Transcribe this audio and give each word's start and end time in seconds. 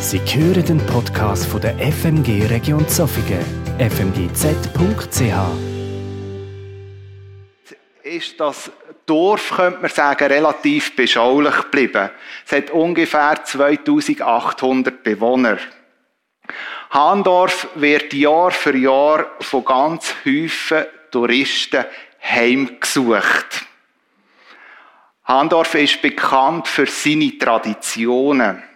Sie 0.00 0.18
hören 0.18 0.64
den 0.64 0.86
Podcast 0.86 1.44
von 1.44 1.60
der 1.60 1.76
FMG 1.78 2.46
Region 2.46 2.88
Zofingen, 2.88 3.44
fmgz.ch. 3.78 5.20
Ist 8.02 8.40
das 8.40 8.72
Dorf, 9.04 9.50
könnte 9.54 9.80
man 9.80 9.90
sagen, 9.90 10.24
relativ 10.24 10.96
beschaulich 10.96 11.54
geblieben. 11.54 12.08
Es 12.46 12.52
hat 12.52 12.70
ungefähr 12.70 13.44
2800 13.44 15.02
Bewohner. 15.02 15.58
Handorf 16.88 17.68
wird 17.74 18.14
Jahr 18.14 18.52
für 18.52 18.74
Jahr 18.74 19.26
von 19.40 19.64
ganz 19.66 20.14
Häufen 20.24 20.86
Touristen 21.10 21.84
heimgesucht. 22.22 23.66
Handorf 25.24 25.74
ist 25.74 26.00
bekannt 26.00 26.68
für 26.68 26.86
seine 26.86 27.36
Traditionen. 27.36 28.69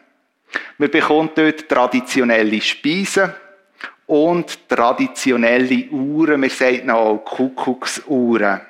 Man 0.79 0.91
bekommt 0.91 1.39
dort 1.39 1.69
traditionelle 1.69 2.61
Speisen 2.61 3.33
und 4.07 4.69
traditionelle 4.69 5.89
Uhren. 5.91 6.43
Wir 6.43 6.51
sagen 6.51 6.91
auch 6.91 7.19
Kuckucksuhren. 7.19 8.61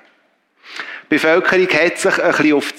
Die 1.05 1.17
Bevölkerung 1.17 1.69
hat 1.69 1.99
sich 1.99 2.23
ein 2.23 2.31
bisschen 2.31 2.55
auf 2.55 2.73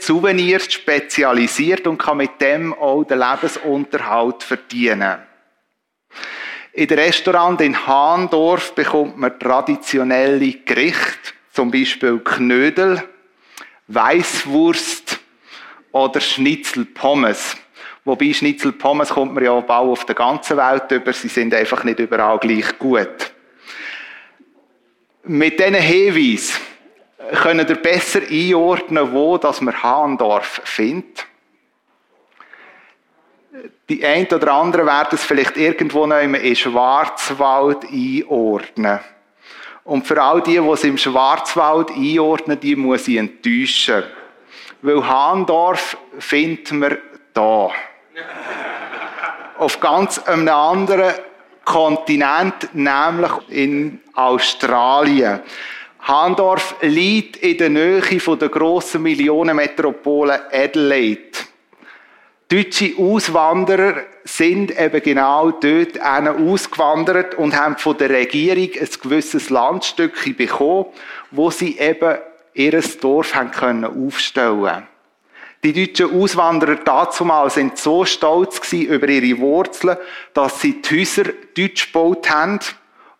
Souvenirs 0.00 0.72
spezialisiert 0.72 1.86
und 1.86 1.98
kann 1.98 2.18
mit 2.18 2.40
dem 2.40 2.72
auch 2.72 3.04
den 3.04 3.18
Lebensunterhalt 3.18 4.42
verdienen. 4.42 5.18
In 6.72 6.86
den 6.86 6.98
Restaurant 6.98 7.60
in 7.60 7.86
Hahndorf 7.86 8.74
bekommt 8.74 9.18
man 9.18 9.38
traditionelle 9.38 10.52
Gerichte, 10.52 11.32
zum 11.52 11.70
Beispiel 11.70 12.18
Knödel, 12.18 13.02
Weißwurst 13.88 15.20
oder 15.92 16.20
Schnitzelpommes. 16.20 17.56
Wobei 18.04 18.32
Schnitzelpommes 18.32 19.10
kommt 19.10 19.34
man 19.34 19.44
ja 19.44 19.52
auch 19.52 19.68
auf 19.68 20.04
der 20.04 20.14
ganzen 20.14 20.58
Welt 20.58 20.90
über. 20.90 21.12
Sie 21.12 21.28
sind 21.28 21.54
einfach 21.54 21.84
nicht 21.84 21.98
überall 21.98 22.38
gleich 22.38 22.78
gut. 22.78 23.32
Mit 25.24 25.58
diesen 25.58 25.74
Hinweisen 25.74 26.60
können 27.42 27.66
ihr 27.66 27.76
besser 27.76 28.20
einordnen, 28.30 29.12
wo 29.12 29.38
das 29.38 29.62
man 29.62 29.82
Hahndorf 29.82 30.60
findet. 30.64 31.26
Die 33.88 34.04
ein 34.04 34.26
oder 34.26 34.52
anderen 34.52 34.86
werden 34.86 35.10
es 35.12 35.24
vielleicht 35.24 35.56
irgendwo 35.56 36.06
noch 36.06 36.18
in 36.18 36.56
Schwarzwald 36.56 37.84
einordnen. 37.84 39.00
Und 39.84 40.06
für 40.06 40.20
all 40.20 40.42
die, 40.42 40.58
die 40.58 40.68
es 40.68 40.84
im 40.84 40.98
Schwarzwald 40.98 41.90
einordnen, 41.90 42.58
die 42.58 42.76
muss 42.76 43.08
ich 43.08 43.16
enttäuschen. 43.16 44.04
Weil 44.82 45.06
Hahndorf 45.06 45.96
finden 46.18 46.80
wir 46.80 46.98
da. 47.32 47.70
Auf 49.58 49.80
ganz 49.80 50.18
einem 50.18 50.48
anderen 50.48 51.14
Kontinent, 51.64 52.74
nämlich 52.74 53.32
in 53.48 54.00
Australien. 54.14 55.40
Hahndorf 56.00 56.76
liegt 56.82 57.38
in 57.38 57.56
der 57.56 57.70
Nähe 57.70 58.20
von 58.20 58.38
der 58.38 58.50
grossen 58.50 59.02
Millionenmetropole 59.02 60.52
Adelaide. 60.52 61.38
Deutsche 62.48 62.92
Auswanderer 62.98 64.02
sind 64.24 64.78
eben 64.78 65.02
genau 65.02 65.50
dort 65.50 65.98
ausgewandert 66.00 67.34
und 67.36 67.58
haben 67.58 67.78
von 67.78 67.96
der 67.96 68.10
Regierung 68.10 68.70
ein 68.78 68.88
gewisses 69.02 69.48
Landstück 69.48 70.36
bekommen, 70.36 70.86
wo 71.30 71.50
sie 71.50 71.78
eben 71.78 72.18
ihr 72.52 72.82
Dorf 73.00 73.34
haben 73.34 73.50
können 73.50 74.06
aufstellen 74.06 74.86
Die 75.64 75.72
deutschen 75.72 76.20
Auswanderer 76.20 76.76
dazumal 76.76 77.48
sind 77.48 77.78
so 77.78 78.04
stolz 78.04 78.70
über 78.70 79.08
ihre 79.08 79.38
Wurzeln, 79.38 79.96
dass 80.34 80.60
sie 80.60 80.82
die 80.82 81.00
Häuser 81.00 81.24
deutsch 81.56 81.86
gebaut 81.86 82.28
haben 82.28 82.60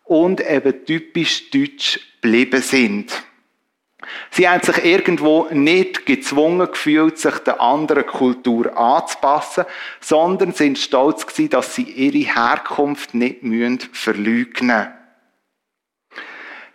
und 0.04 0.46
eben 0.46 0.84
typisch 0.84 1.48
deutsch 1.50 1.98
geblieben 2.20 2.60
sind. 2.60 3.24
Sie 4.30 4.46
haben 4.46 4.62
sich 4.62 4.84
irgendwo 4.84 5.46
nicht 5.52 6.04
gezwungen 6.04 6.70
gefühlt, 6.70 7.16
sich 7.16 7.38
der 7.38 7.62
anderen 7.62 8.04
Kultur 8.04 8.76
anzupassen, 8.76 9.64
sondern 10.00 10.52
sind 10.52 10.78
stolz 10.78 11.26
gewesen, 11.26 11.48
dass 11.48 11.74
sie 11.74 11.84
ihre 11.84 12.34
Herkunft 12.34 13.14
nicht 13.14 13.88
verleugnen 13.92 14.66
müssen. 14.66 14.92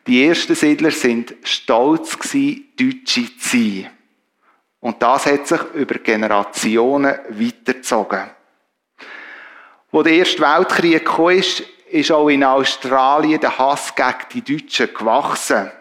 Die 0.08 0.26
ersten 0.26 0.56
Siedler 0.56 0.90
sind 0.90 1.36
stolz 1.44 2.18
gewesen, 2.18 2.66
Deutsche 2.76 3.38
zu 3.38 3.58
sein. 3.58 3.90
Und 4.82 5.02
das 5.02 5.26
hat 5.26 5.48
sich 5.48 5.62
über 5.74 5.96
Generationen 5.96 7.18
weitergezogen. 7.30 8.30
Wo 9.92 10.04
der 10.04 10.14
Erste 10.14 10.42
Weltkrieg 10.42 11.06
kam, 11.06 11.30
ist 11.92 12.12
auch 12.12 12.30
in 12.30 12.44
Australien 12.44 13.40
der 13.40 13.58
Hass 13.58 13.94
gegen 13.96 14.44
die 14.46 14.58
Deutschen 14.58 14.94
gewachsen. 14.94 15.72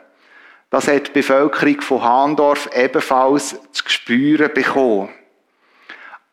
Das 0.70 0.88
hat 0.88 1.08
die 1.08 1.12
Bevölkerung 1.12 1.80
von 1.80 2.02
Hahndorf 2.02 2.68
ebenfalls 2.74 3.56
zu 3.72 3.84
spüren 3.86 4.52
bekommen. 4.52 5.10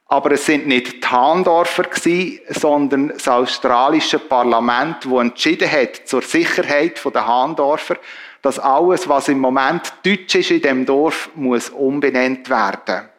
Aber 0.08 0.32
es 0.32 0.46
sind 0.46 0.68
nicht 0.68 1.04
die 1.04 1.08
Hahndorfer 1.08 1.84
gewesen, 1.84 2.40
sondern 2.50 3.10
das 3.10 3.28
australische 3.28 4.20
Parlament, 4.20 5.04
das 5.04 5.12
entschieden 5.12 5.72
hat 5.72 6.08
zur 6.08 6.22
Sicherheit 6.22 7.02
der 7.04 7.28
Hahndorfer, 7.28 7.98
dass 8.46 8.60
alles, 8.60 9.10
was 9.10 9.28
im 9.28 9.40
Moment 9.40 9.92
deutsch 10.06 10.36
ist 10.36 10.52
in 10.52 10.62
dem 10.62 10.86
Dorf, 10.86 11.32
muss 11.34 11.72
umbenannt 11.72 12.48
werden. 12.48 13.10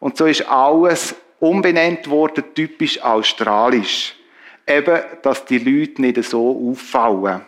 Und 0.00 0.18
so 0.18 0.26
ist 0.26 0.46
alles 0.46 1.14
umbenannt 1.38 2.10
worden, 2.10 2.44
typisch 2.54 3.00
australisch. 3.00 4.14
Eben, 4.66 5.00
dass 5.22 5.46
die 5.46 5.56
Leute 5.56 6.02
nicht 6.02 6.22
so 6.24 6.70
auffallen. 6.70 7.40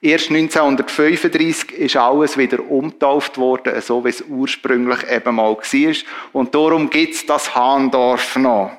Erst 0.00 0.30
1935 0.30 1.72
ist 1.72 1.96
alles 1.96 2.38
wieder 2.38 2.60
umtauft 2.70 3.36
worden, 3.36 3.80
so 3.80 4.04
wie 4.04 4.10
es 4.10 4.22
ursprünglich 4.22 5.02
eben 5.10 5.34
mal 5.34 5.56
war. 5.56 5.94
Und 6.32 6.54
darum 6.54 6.88
gibt 6.88 7.14
es 7.14 7.26
das 7.26 7.52
Hahndorf 7.52 8.36
noch. 8.36 8.70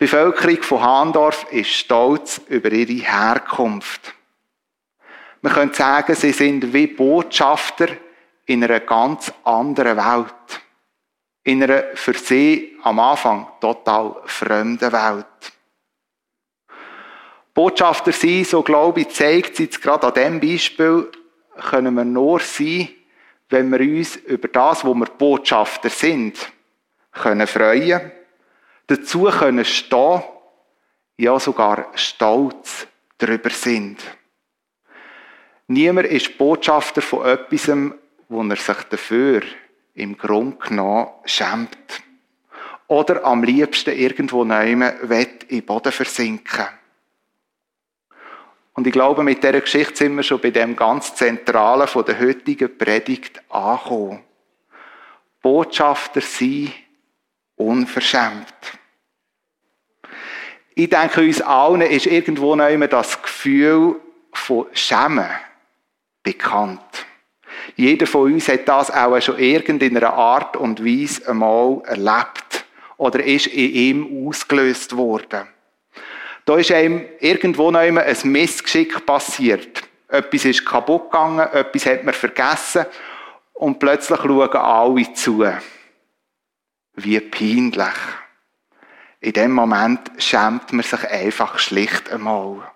Die 0.00 0.06
Bevölkerung 0.06 0.60
von 0.62 0.82
Hahndorf 0.82 1.46
ist 1.52 1.70
stolz 1.70 2.40
über 2.48 2.72
ihre 2.72 3.04
Herkunft. 3.04 4.16
Man 5.42 5.52
könnte 5.52 5.76
sagen, 5.76 6.14
sie 6.14 6.30
sind 6.32 6.72
wie 6.72 6.86
Botschafter 6.86 7.88
in 8.46 8.62
einer 8.62 8.80
ganz 8.80 9.32
anderen 9.42 9.96
Welt. 9.96 10.62
In 11.42 11.62
einer 11.64 11.82
für 11.94 12.14
sie 12.14 12.78
am 12.84 13.00
Anfang 13.00 13.48
total 13.60 14.22
fremden 14.24 14.92
Welt. 14.92 15.26
Botschafter 17.52 18.12
sein, 18.12 18.44
so 18.44 18.62
glaube 18.62 19.00
ich, 19.00 19.10
zeigt 19.10 19.56
sich 19.56 19.80
gerade 19.80 20.06
an 20.06 20.14
diesem 20.14 20.40
Beispiel, 20.40 21.10
können 21.70 21.94
wir 21.94 22.04
nur 22.04 22.38
sein, 22.38 22.88
wenn 23.50 23.70
wir 23.70 23.80
uns 23.80 24.16
über 24.16 24.48
das, 24.48 24.84
wo 24.84 24.94
wir 24.94 25.06
Botschafter 25.06 25.90
sind, 25.90 26.38
können 27.10 27.46
freuen, 27.48 28.12
dazu 28.86 29.24
können 29.24 29.64
stehen, 29.64 30.22
ja 31.18 31.38
sogar 31.38 31.88
stolz 31.94 32.86
darüber 33.18 33.50
sind. 33.50 33.98
Niemand 35.72 36.06
ist 36.06 36.36
Botschafter 36.36 37.00
von 37.00 37.24
etwas, 37.24 37.70
wo 38.28 38.42
er 38.42 38.56
sich 38.56 38.76
dafür 38.90 39.40
im 39.94 40.18
Grunde 40.18 40.58
genommen 40.58 41.08
schämt. 41.24 42.02
Oder 42.88 43.24
am 43.24 43.42
liebsten 43.42 43.96
irgendwo 43.96 44.44
nehmen 44.44 44.92
in 45.00 45.38
den 45.48 45.64
Boden 45.64 45.90
versinken. 45.90 46.66
Und 48.74 48.86
ich 48.86 48.92
glaube, 48.92 49.22
mit 49.22 49.42
dieser 49.42 49.62
Geschichte 49.62 49.96
sind 49.96 50.14
wir 50.14 50.22
schon 50.22 50.42
bei 50.42 50.50
dem 50.50 50.76
ganz 50.76 51.14
Zentralen 51.14 51.88
von 51.88 52.04
der 52.04 52.20
heutigen 52.20 52.76
Predigt 52.76 53.40
angekommen. 53.48 54.22
Botschafter 55.40 56.20
sein, 56.20 56.70
unverschämt. 57.56 58.78
Ich 60.74 60.90
denke, 60.90 61.22
uns 61.22 61.40
allen 61.40 61.80
ist 61.80 62.04
irgendwo 62.04 62.54
noch 62.56 62.68
immer 62.68 62.88
das 62.88 63.22
Gefühl 63.22 63.96
von 64.34 64.66
Schämen 64.74 65.30
bekannt. 66.22 67.06
Jeder 67.76 68.06
von 68.06 68.32
uns 68.32 68.48
hat 68.48 68.68
das 68.68 68.90
auch 68.90 69.20
schon 69.20 69.38
irgendeiner 69.38 70.12
Art 70.12 70.56
und 70.56 70.84
Weise 70.84 71.28
einmal 71.28 71.82
erlebt 71.86 72.64
oder 72.96 73.22
ist 73.22 73.46
in 73.46 73.72
ihm 73.72 74.28
ausgelöst 74.28 74.96
worden. 74.96 75.48
Da 76.44 76.56
ist 76.56 76.72
einem 76.72 77.04
irgendwo 77.20 77.70
noch 77.70 77.82
immer 77.82 78.02
ein 78.02 78.16
Missgeschick 78.24 79.04
passiert. 79.06 79.82
Etwas 80.08 80.44
ist 80.44 80.66
kaputt 80.66 81.10
gegangen, 81.10 81.48
etwas 81.52 81.86
hat 81.86 82.04
man 82.04 82.14
vergessen 82.14 82.86
und 83.54 83.78
plötzlich 83.78 84.18
schauen 84.20 84.56
alle 84.56 85.12
zu. 85.14 85.46
Wie 86.94 87.20
peinlich. 87.20 87.94
In 89.20 89.32
dem 89.32 89.52
Moment 89.52 90.00
schämt 90.18 90.72
man 90.72 90.82
sich 90.82 91.08
einfach 91.08 91.58
schlicht 91.58 92.10
einmal. 92.10 92.71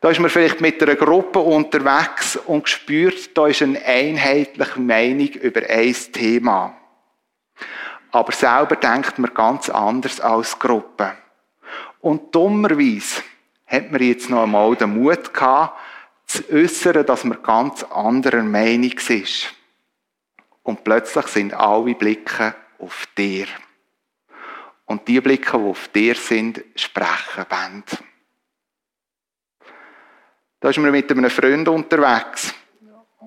Da 0.00 0.10
ist 0.10 0.20
man 0.20 0.30
vielleicht 0.30 0.60
mit 0.60 0.82
einer 0.82 0.94
Gruppe 0.94 1.38
unterwegs 1.38 2.36
und 2.36 2.68
spürt, 2.68 3.36
da 3.36 3.46
ist 3.46 3.62
eine 3.62 3.82
einheitliche 3.84 4.78
Meinung 4.78 5.28
über 5.28 5.62
ein 5.68 5.94
Thema. 6.12 6.76
aber 8.12 8.32
selber 8.32 8.76
denkt 8.76 9.18
man 9.18 9.34
ganz 9.34 9.68
anders 9.68 10.20
als 10.20 10.58
Gruppe. 10.58 11.16
Und 12.00 12.34
dummerweise 12.34 13.22
hat 13.66 13.90
man 13.90 14.02
jetzt 14.02 14.30
noch 14.30 14.44
einmal 14.44 14.74
den 14.76 14.94
Mut 14.94 15.34
gehabt, 15.34 15.78
zu 16.26 16.42
äußern, 16.50 17.04
dass 17.04 17.24
man 17.24 17.42
ganz 17.42 17.82
anderer 17.84 18.42
Meinung 18.42 18.92
ist. 19.08 19.54
Und 20.62 20.82
plötzlich 20.82 21.26
sind 21.26 21.54
alle 21.54 21.94
Blicke 21.94 22.54
auf 22.78 23.06
dir. 23.16 23.46
Und 24.86 25.06
die 25.08 25.20
Blicke, 25.20 25.58
die 25.58 25.64
auf 25.64 25.88
dir 25.88 26.14
sind, 26.14 26.62
sprechen 26.74 27.44
Band. 27.48 27.84
Da 30.66 30.70
ist 30.70 30.78
man 30.78 30.90
mit 30.90 31.08
einem 31.08 31.30
Freund 31.30 31.68
unterwegs. 31.68 32.52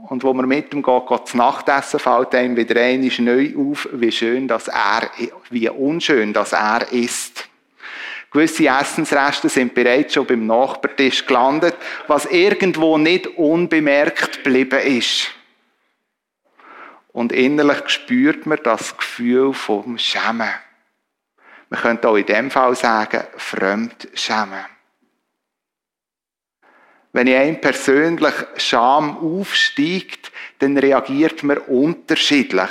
Und 0.10 0.26
wo 0.26 0.34
man 0.34 0.46
mit 0.46 0.74
ihm 0.74 0.84
geht, 0.84 1.08
geht 1.08 1.22
das 1.22 1.34
Nachtessen, 1.34 1.98
fällt 1.98 2.36
einem 2.36 2.58
wieder 2.58 2.82
einmal 2.82 3.10
neu 3.20 3.54
auf, 3.56 3.88
wie 3.94 4.12
schön, 4.12 4.46
dass 4.46 4.68
er, 4.68 5.10
wie 5.50 5.70
unschön, 5.70 6.34
dass 6.34 6.52
er 6.52 6.92
ist. 6.92 7.48
Gewisse 8.30 8.68
Essensreste 8.68 9.48
sind 9.48 9.74
bereits 9.74 10.16
schon 10.16 10.26
beim 10.26 10.48
Nachbartisch 10.48 11.26
gelandet, 11.26 11.76
was 12.08 12.26
irgendwo 12.26 12.98
nicht 12.98 13.26
unbemerkt 13.26 14.44
geblieben 14.44 14.82
ist. 14.82 15.32
Und 17.14 17.32
innerlich 17.32 17.88
spürt 17.88 18.48
man 18.48 18.60
das 18.64 18.98
Gefühl 18.98 19.54
vom 19.54 19.98
Schämen. 19.98 20.52
Man 21.70 21.80
könnte 21.80 22.10
auch 22.10 22.18
in 22.18 22.26
dem 22.26 22.52
Fall 22.52 22.76
sagen, 22.76 23.24
Fremdschämen. 23.38 24.66
Wenn 27.20 27.28
in 27.28 27.36
einem 27.36 27.60
persönlich 27.60 28.34
Scham 28.56 29.18
aufsteigt, 29.18 30.32
dann 30.60 30.78
reagiert 30.78 31.44
man 31.44 31.58
unterschiedlich. 31.58 32.70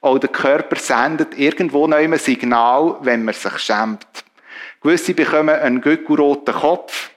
Auch 0.00 0.18
der 0.18 0.30
Körper 0.30 0.74
sendet 0.74 1.38
irgendwo 1.38 1.86
noch 1.86 1.98
ein 1.98 2.18
Signal, 2.18 2.96
wenn 3.02 3.24
man 3.24 3.32
sich 3.32 3.56
schämt. 3.60 4.08
Gewisse 4.80 5.14
bekommen 5.14 5.50
einen 5.50 5.80
gückelroten 5.80 6.52
Kopf. 6.52 7.10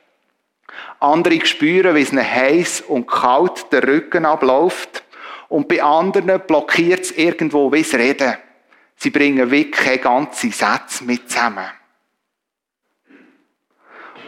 Andere 0.99 1.43
spüren, 1.43 1.95
wie 1.95 2.03
es 2.03 2.11
ihnen 2.11 2.23
heiß 2.23 2.81
und 2.81 3.07
kalt 3.07 3.73
der 3.73 3.87
Rücken 3.87 4.23
abläuft. 4.23 5.03
Und 5.49 5.67
bei 5.67 5.81
anderen 5.81 6.39
blockiert 6.45 7.05
es 7.05 7.11
irgendwo 7.13 7.71
wie 7.71 7.81
das 7.81 7.95
Reden. 7.95 8.35
Sie 8.97 9.09
bringen 9.09 9.49
wirklich 9.49 9.71
keine 9.71 9.97
ganze 9.97 10.51
Sätze 10.51 11.03
mit 11.03 11.31
zusammen. 11.31 11.65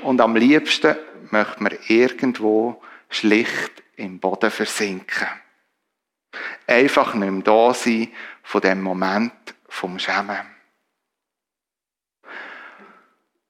Und 0.02 0.20
am 0.22 0.36
liebsten 0.36 0.96
möchte 1.32 1.64
man 1.64 1.78
irgendwo 1.88 2.82
schlicht 3.10 3.84
im 3.96 4.20
Boden 4.20 4.52
versinken. 4.52 5.28
Einfach 6.68 7.14
nicht 7.14 7.32
mehr 7.32 7.44
da 7.44 7.74
sein 7.74 8.10
von 8.44 8.62
dem 8.62 8.82
Moment 8.82 9.34
vom 9.68 10.00
Schämen. 10.00 10.56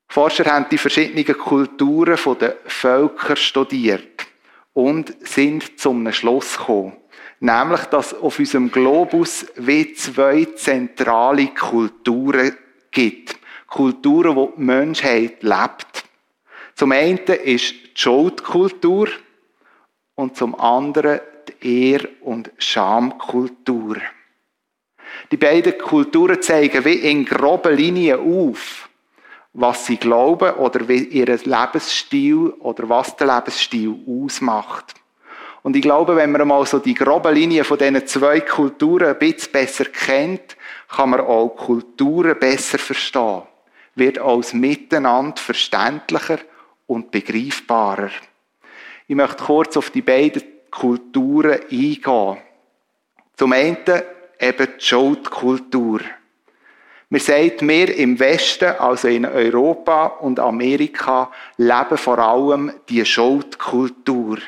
Forscher 0.07 0.45
haben 0.45 0.67
die 0.69 0.77
verschiedenen 0.77 1.37
Kulturen 1.37 2.17
der 2.39 2.57
Völker 2.65 3.35
studiert 3.35 4.25
und 4.73 5.13
sind 5.27 5.79
zum 5.79 6.11
Schluss 6.11 6.57
gekommen. 6.57 6.95
Nämlich, 7.39 7.81
dass 7.85 8.13
auf 8.13 8.39
unserem 8.39 8.71
Globus 8.71 9.45
wie 9.57 9.93
zwei 9.93 10.45
zentrale 10.55 11.47
Kulturen 11.47 12.55
gibt. 12.91 13.35
Kulturen, 13.67 14.35
wo 14.35 14.53
die 14.55 14.61
Menschheit 14.61 15.43
lebt. 15.43 15.94
Zum 16.75 16.91
einen 16.91 17.19
ist 17.19 17.73
die 17.73 18.01
Schuldkultur 18.01 19.07
und 20.15 20.35
zum 20.35 20.59
anderen 20.59 21.21
die 21.61 21.91
Ehr- 21.91 22.09
und 22.21 22.51
Schamkultur. 22.57 23.95
Die 25.31 25.37
beiden 25.37 25.77
Kulturen 25.77 26.41
zeigen 26.41 26.83
wie 26.83 26.95
in 26.95 27.23
groben 27.23 27.77
Linien 27.77 28.19
auf, 28.19 28.89
was 29.53 29.85
sie 29.85 29.95
glauben 29.95 30.55
oder 30.55 30.85
wie 30.89 31.05
ihr 31.05 31.27
Lebensstil 31.27 32.49
oder 32.59 32.89
was 32.89 33.15
der 33.15 33.27
Lebensstil 33.27 33.95
ausmacht. 34.05 34.95
Und 35.63 35.77
ich 35.77 35.81
glaube, 35.81 36.17
wenn 36.17 36.33
man 36.33 36.45
mal 36.45 36.65
so 36.65 36.79
die 36.79 36.93
grobe 36.93 37.31
Linie 37.31 37.63
von 37.63 37.77
diesen 37.77 38.05
zwei 38.05 38.41
Kulturen 38.41 39.07
ein 39.07 39.19
bisschen 39.19 39.53
besser 39.53 39.85
kennt, 39.85 40.57
kann 40.89 41.11
man 41.11 41.21
auch 41.21 41.55
Kulturen 41.55 42.37
besser 42.37 42.77
verstehen. 42.77 43.43
Wird 43.95 44.19
als 44.19 44.53
Miteinander 44.53 45.41
verständlicher 45.41 46.39
und 46.87 47.11
begreifbarer. 47.11 48.11
Ich 49.07 49.15
möchte 49.15 49.43
kurz 49.43 49.77
auf 49.77 49.89
die 49.89 50.01
beiden 50.01 50.43
Kulturen 50.71 51.61
eingehen. 51.71 52.37
Zum 53.35 53.53
einen 53.53 53.77
eben 54.39 54.67
die 54.79 54.85
Schuldkultur. 54.85 56.01
Man 57.09 57.21
sagt, 57.21 57.61
wir 57.61 57.95
im 57.95 58.19
Westen, 58.19 58.75
also 58.79 59.07
in 59.07 59.25
Europa 59.25 60.05
und 60.05 60.39
Amerika, 60.39 61.31
leben 61.57 61.97
vor 61.97 62.19
allem 62.19 62.73
die 62.89 63.05
Schuldkultur. 63.05 64.39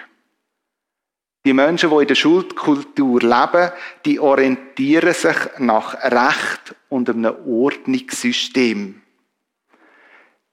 Die 1.46 1.54
Menschen, 1.54 1.92
die 1.92 1.96
in 1.96 2.08
der 2.08 2.16
Schuldkultur 2.16 3.22
leben, 3.22 3.72
die 4.06 4.20
orientieren 4.20 5.14
sich 5.14 5.38
nach 5.60 5.94
Recht 6.04 6.76
und 6.90 7.10
einem 7.10 7.36
Ordnungssystem. 7.48 9.02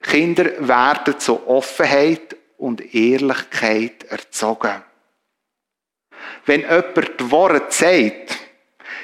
Kinder 0.05 0.69
werden 0.69 1.19
zu 1.19 1.47
Offenheit 1.49 2.37
und 2.59 2.95
Ehrlichkeit 2.95 4.05
erzogen. 4.05 4.83
Wenn 6.45 6.61
jemand 6.61 7.21
die 7.21 7.31
Worte 7.31 7.67
sagt, 7.71 8.39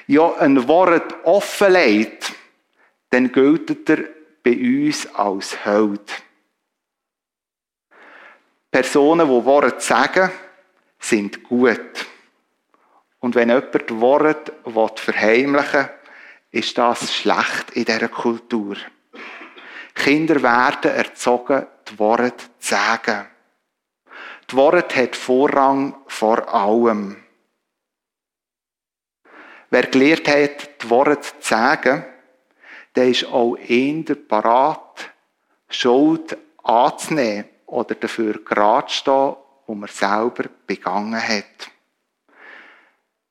ja, 0.07 0.35
ein 0.35 0.69
Wort 0.69 1.25
offenlegt, 1.25 2.33
dann 3.09 3.33
gilt 3.33 3.89
er 3.89 4.05
bei 4.43 4.57
uns 4.57 5.07
als 5.15 5.65
Held. 5.65 6.23
Personen, 8.71 9.27
die 9.27 9.45
Worte 9.45 9.81
sagen, 9.81 10.31
sind 10.99 11.43
gut. 11.43 12.07
Und 13.21 13.35
wenn 13.35 13.49
jemand 13.49 14.01
Worte 14.01 14.53
verheimlichen 15.01 15.81
will, 15.81 15.91
ist 16.61 16.77
das 16.77 17.15
schlecht 17.15 17.71
in 17.73 17.85
dieser 17.85 18.09
Kultur. 18.09 18.77
Kinder 20.01 20.43
werden 20.43 20.93
erzogen, 20.93 21.67
die 21.91 21.99
Worte 21.99 22.37
zu 22.37 22.47
sagen. 22.59 23.27
Die 24.51 24.57
Worte 24.57 25.03
hat 25.03 25.15
Vorrang 25.15 25.95
vor 26.07 26.53
allem. 26.53 27.23
Wer 29.69 29.83
gelernt 29.83 30.27
hat, 30.27 30.83
die 30.83 30.91
Worte 30.91 31.21
zu 31.21 31.35
sagen, 31.41 32.05
der 32.97 33.09
ist 33.09 33.27
auch 33.27 33.57
eher 33.57 34.15
parat, 34.15 35.11
Schuld 35.69 36.37
anzunehmen 36.65 37.45
oder 37.67 37.95
dafür 37.95 38.43
gerade 38.43 38.87
zu 38.89 38.95
stehen, 38.95 39.37
wo 39.67 39.75
man 39.75 39.89
selber 39.91 40.45
begangen 40.67 41.23
hat. 41.23 41.71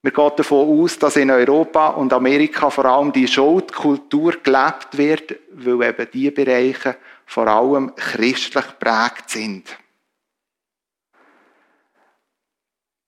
Wir 0.01 0.11
gehen 0.11 0.31
davon 0.37 0.81
aus, 0.81 0.97
dass 0.97 1.17
in 1.17 1.29
Europa 1.29 1.89
und 1.89 2.13
Amerika 2.13 2.69
vor 2.69 2.85
allem 2.85 3.11
die 3.11 3.27
Schuldkultur 3.27 4.37
gelebt 4.41 4.97
wird, 4.97 5.35
weil 5.51 5.89
eben 5.89 6.07
diese 6.13 6.31
Bereiche 6.31 6.95
vor 7.25 7.47
allem 7.47 7.93
christlich 7.95 8.65
prägt 8.79 9.29
sind. 9.29 9.77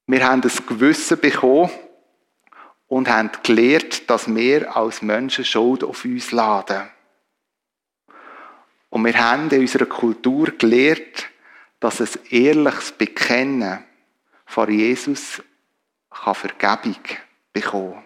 Wir 0.06 0.28
haben 0.28 0.42
das 0.42 0.66
Gewissen 0.66 1.18
bekommen 1.18 1.72
und 2.88 3.08
haben 3.08 3.32
gelernt, 3.42 4.10
dass 4.10 4.28
wir 4.28 4.76
als 4.76 5.02
Menschen 5.02 5.46
Schuld 5.46 5.86
auf 5.86 6.04
uns 6.04 6.34
laden. 6.34 6.90
Und 8.90 9.06
wir 9.06 9.18
haben 9.18 9.50
in 9.50 9.62
unserer 9.62 9.86
Kultur 9.86 10.48
gelernt, 10.58 11.30
dass 11.80 12.02
ein 12.02 12.10
ehrliches 12.30 12.92
Bekennen 12.92 13.86
vor 14.46 14.68
Jesus 14.68 15.42
kann 16.12 16.36
Vergebung 16.36 17.00
bekommen. 17.53 18.03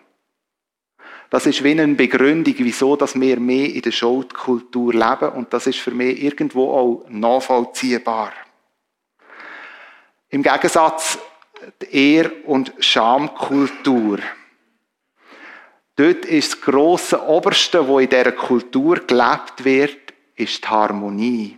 Das 1.30 1.46
ist 1.46 1.64
wie 1.64 1.72
eine 1.72 1.88
Begründung, 1.96 2.54
wieso 2.60 2.96
dass 2.96 3.20
wir 3.20 3.40
mehr 3.40 3.70
in 3.70 3.82
der 3.82 3.92
Schuldkultur 3.92 4.94
leben 4.94 5.30
und 5.34 5.52
das 5.52 5.68
ist 5.68 5.80
für 5.80 5.92
mich 5.92 6.22
irgendwo 6.24 6.72
auch 6.72 7.10
nachvollziehbar. 7.10 8.32
Im 10.30 10.44
Gegensatz 10.44 11.18
die 11.82 12.16
Ehr- 12.16 12.48
und 12.48 12.74
Schamkultur. 12.80 14.20
Dort 15.96 16.26
ist 16.26 16.54
das 16.54 16.62
grosse 16.62 17.26
Oberste, 17.26 17.88
wo 17.88 18.00
in 18.00 18.10
dieser 18.10 18.34
Kultur 18.34 18.98
gelebt 19.00 19.64
wird, 19.64 20.14
ist 20.36 20.64
die 20.64 20.68
Harmonie. 20.68 21.58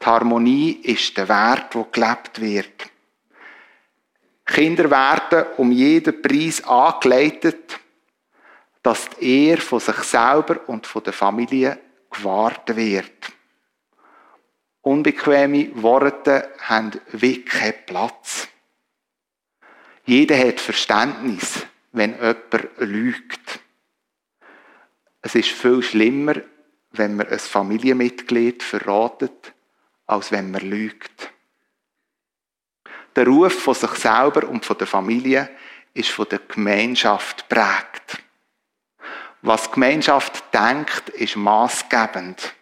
Die 0.00 0.06
Harmonie 0.06 0.72
ist 0.82 1.16
der 1.16 1.28
Wert, 1.28 1.74
wo 1.74 1.84
gelebt 1.84 2.40
wird. 2.40 2.90
Kinder 4.44 4.90
werden 4.90 5.46
um 5.56 5.72
jeden 5.72 6.20
Preis 6.20 6.62
angeleitet, 6.64 7.80
dass 8.82 9.08
die 9.10 9.48
Ehre 9.48 9.60
von 9.60 9.80
sich 9.80 9.96
selber 9.96 10.68
und 10.68 10.86
von 10.86 11.02
der 11.02 11.14
Familie 11.14 11.78
gewahrt 12.10 12.76
wird. 12.76 13.32
Unbequeme 14.82 15.70
Worte 15.82 16.50
haben 16.60 16.92
wirklich 17.12 17.46
keinen 17.46 17.86
Platz. 17.86 18.48
Jeder 20.04 20.38
hat 20.38 20.60
Verständnis, 20.60 21.66
wenn 21.92 22.12
jemand 22.14 22.68
lügt. 22.78 23.60
Es 25.22 25.34
ist 25.34 25.48
viel 25.48 25.82
schlimmer, 25.82 26.34
wenn 26.90 27.16
man 27.16 27.28
ein 27.28 27.38
Familienmitglied 27.38 28.62
verratet, 28.62 29.54
als 30.06 30.30
wenn 30.30 30.50
man 30.50 30.60
lügt. 30.60 31.32
Der 33.16 33.26
Ruf 33.26 33.62
von 33.62 33.74
sich 33.74 33.90
selber 33.92 34.48
und 34.48 34.64
von 34.64 34.78
der 34.78 34.86
Familie 34.86 35.48
ist 35.92 36.10
von 36.10 36.26
der 36.28 36.40
Gemeinschaft 36.40 37.48
prägt. 37.48 38.22
Was 39.42 39.64
die 39.64 39.72
Gemeinschaft 39.72 40.44
denkt, 40.52 41.10
ist 41.10 41.36
maßgebend. 41.36 42.54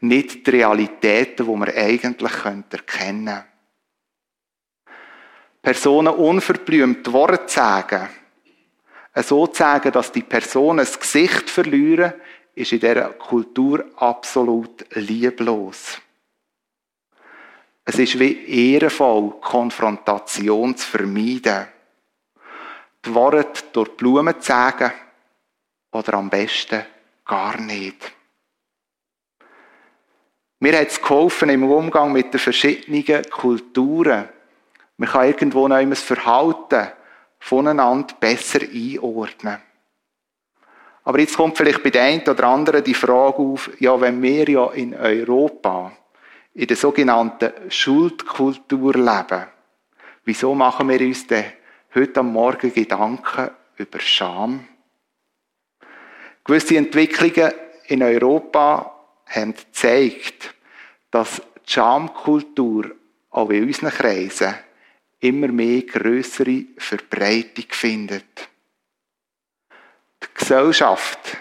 Nicht 0.00 0.46
die 0.46 0.50
Realitäten, 0.50 1.46
die 1.46 1.56
man 1.56 1.68
eigentlich 1.68 2.44
erkennen 2.44 2.64
könnte. 2.86 3.44
Personen 5.62 6.14
unverblümt 6.14 7.12
Worte 7.12 7.52
sagen, 7.52 8.08
so 9.14 9.46
zu 9.46 9.58
sagen, 9.58 9.92
dass 9.92 10.12
die 10.12 10.22
Personen 10.22 10.78
das 10.78 10.98
Gesicht 10.98 11.50
verlieren, 11.50 12.14
ist 12.54 12.72
in 12.72 12.80
dieser 12.80 13.10
Kultur 13.10 13.84
absolut 13.96 14.84
lieblos. 14.94 16.00
Es 17.88 17.98
ist 17.98 18.18
wie 18.18 18.74
ehrenvoll, 18.74 19.40
Konfrontation 19.40 20.76
zu 20.76 20.86
vermeiden. 20.86 21.68
Die 23.02 23.14
Worte 23.14 23.62
durch 23.72 23.96
Blumen 23.96 24.38
zu 24.38 24.46
sagen 24.46 24.92
oder 25.92 26.14
am 26.18 26.28
besten 26.28 26.84
gar 27.24 27.58
nicht. 27.58 28.12
Mir 30.58 30.78
hat 30.78 30.88
es 30.88 31.00
geholfen 31.00 31.48
im 31.48 31.64
Umgang 31.64 32.12
mit 32.12 32.34
den 32.34 32.40
verschiedenen 32.40 33.22
Kulturen. 33.30 34.28
Man 34.98 35.08
kann 35.08 35.28
irgendwo 35.28 35.66
noch 35.66 35.82
das 35.82 36.02
Verhalten 36.02 36.88
voneinander 37.38 38.14
besser 38.20 38.60
einordnen. 38.70 39.62
Aber 41.04 41.20
jetzt 41.20 41.38
kommt 41.38 41.56
vielleicht 41.56 41.82
bei 41.82 41.88
der 41.88 42.02
einen 42.02 42.28
oder 42.28 42.44
anderen 42.48 42.84
die 42.84 42.92
Frage 42.92 43.38
auf, 43.38 43.70
ja, 43.80 43.98
wenn 43.98 44.20
wir 44.20 44.46
ja 44.46 44.70
in 44.72 44.94
Europa 44.94 45.90
in 46.58 46.66
der 46.66 46.76
sogenannten 46.76 47.70
Schuldkultur 47.70 48.92
leben, 48.94 49.46
wieso 50.24 50.56
machen 50.56 50.88
wir 50.88 51.00
uns 51.00 51.24
denn 51.24 51.52
heute 51.94 52.18
am 52.18 52.32
Morgen 52.32 52.74
Gedanken 52.74 53.50
über 53.76 54.00
Scham? 54.00 54.66
Gewisse 56.42 56.76
Entwicklungen 56.76 57.52
in 57.86 58.02
Europa 58.02 58.92
haben 59.26 59.54
gezeigt, 59.54 60.52
dass 61.12 61.40
die 61.64 61.72
Schamkultur 61.74 62.90
auch 63.30 63.50
in 63.50 63.62
unseren 63.62 63.90
Kreisen 63.90 64.54
immer 65.20 65.48
mehr 65.48 65.82
größere 65.82 66.64
Verbreitung 66.76 67.66
findet. 67.68 68.48
Die 70.24 70.26
Gesellschaft 70.34 71.36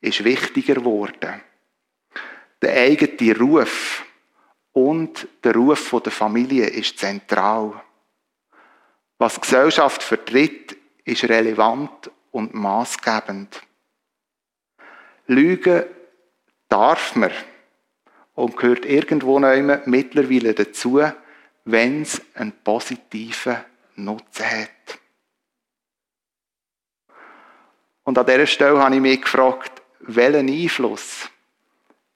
ist 0.00 0.24
wichtiger 0.24 0.76
geworden. 0.76 1.42
Der 2.62 2.72
eigene 2.72 3.38
Ruf 3.38 4.06
und 4.72 5.28
der 5.44 5.54
Ruf 5.54 5.94
der 6.02 6.12
Familie 6.12 6.66
ist 6.66 6.98
zentral. 6.98 7.82
Was 9.18 9.40
Gesellschaft 9.40 10.02
vertritt, 10.02 10.76
ist 11.04 11.24
relevant 11.24 12.10
und 12.30 12.54
maßgebend. 12.54 13.60
Lügen 15.26 15.84
darf 16.68 17.14
man 17.16 17.30
und 18.34 18.56
gehört 18.56 18.84
irgendwo 18.84 19.38
mittlerweile 19.38 20.54
dazu, 20.54 21.02
wenn 21.64 22.02
es 22.02 22.20
einen 22.34 22.52
positiven 22.64 23.58
Nutzen 23.96 24.46
hat. 24.46 24.98
Und 28.04 28.18
an 28.18 28.26
dieser 28.26 28.46
Stelle 28.46 28.78
habe 28.78 28.94
ich 28.96 29.00
mich 29.00 29.22
gefragt, 29.22 29.82
welchen 30.00 30.48
Einfluss 30.48 31.30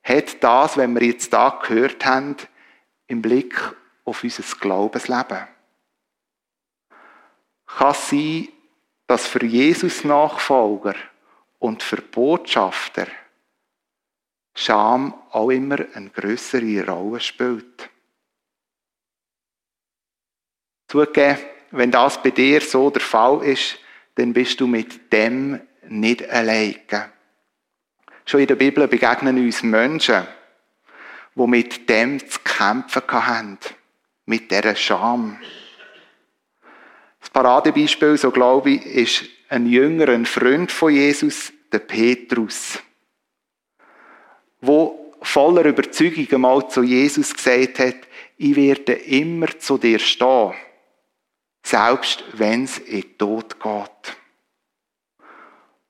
hat 0.07 0.43
das, 0.43 0.77
wenn 0.77 0.95
wir 0.95 1.07
jetzt 1.07 1.33
da 1.33 1.61
gehört 1.67 2.05
haben, 2.07 2.37
im 3.09 3.23
Blick 3.23 3.55
auf 4.05 4.23
unser 4.23 4.43
Glaubensleben? 4.59 5.49
Kann 7.67 7.91
es 7.91 8.09
sein, 8.11 8.49
dass 9.07 9.27
für 9.27 9.45
Jesus 9.45 10.05
Nachfolger 10.05 10.95
und 11.59 11.83
für 11.83 12.01
Botschafter 12.01 13.09
Scham 14.55 15.13
auch 15.33 15.51
immer 15.51 15.79
eine 15.95 16.11
größere 16.11 16.87
Rolle 16.87 17.21
spielt? 17.21 17.91
Zugegeben, 20.89 21.39
wenn 21.73 21.91
das 21.91 22.23
bei 22.23 22.31
dir 22.31 22.61
so 22.61 22.91
der 22.91 23.03
Fall 23.03 23.43
ist, 23.45 23.79
dann 24.15 24.33
bist 24.33 24.61
du 24.61 24.67
mit 24.67 25.13
dem 25.13 25.61
nicht 25.89 26.27
alleine. 26.29 27.13
Schon 28.27 28.41
in 28.41 28.47
der 28.47 28.57
Bibel 28.57 28.87
begegnen 28.87 29.39
uns 29.39 29.63
Menschen, 29.63 30.27
die 31.35 31.47
mit 31.47 31.89
dem 31.89 32.19
zu 32.19 32.39
kämpfen 32.41 33.03
haben. 33.09 33.59
Mit 34.27 34.51
dieser 34.51 34.75
Scham. 34.75 35.39
Das 37.21 37.31
Paradebeispiel, 37.31 38.19
so 38.19 38.31
glaube 38.31 38.73
ich, 38.73 38.87
ist 38.87 39.25
ein 39.49 39.67
jüngerer 39.67 40.25
Freund 40.25 40.71
von 40.71 40.93
Jesus, 40.93 41.53
der 41.73 41.79
Petrus, 41.79 42.79
wo 44.61 45.15
voller 45.23 45.65
Überzeugung 45.65 46.27
einmal 46.31 46.69
zu 46.69 46.83
Jesus 46.83 47.35
gesagt 47.35 47.79
hat, 47.79 47.97
ich 48.37 48.55
werde 48.55 48.93
immer 48.93 49.59
zu 49.59 49.79
dir 49.79 49.99
stehen 49.99 50.53
selbst 51.67 52.23
wenn 52.35 52.63
es 52.63 52.79
in 52.79 53.01
den 53.01 53.19
Tod 53.19 53.59
geht. 53.59 54.17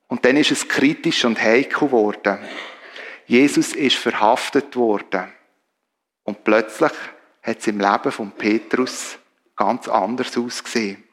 Und 0.07 0.23
dann 0.23 0.37
ist 0.37 0.51
es 0.51 0.67
kritisch 0.67 1.25
und 1.25 1.41
heikel 1.41 1.87
geworden. 1.87 2.39
Jesus 3.25 3.73
ist 3.73 3.97
verhaftet 3.97 4.75
worden. 4.75 5.31
Und 6.23 6.43
plötzlich 6.43 6.91
hat 7.43 7.59
es 7.59 7.67
im 7.67 7.79
Leben 7.79 8.11
von 8.11 8.31
Petrus 8.31 9.17
ganz 9.55 9.87
anders 9.87 10.37
ausgesehen. 10.37 11.03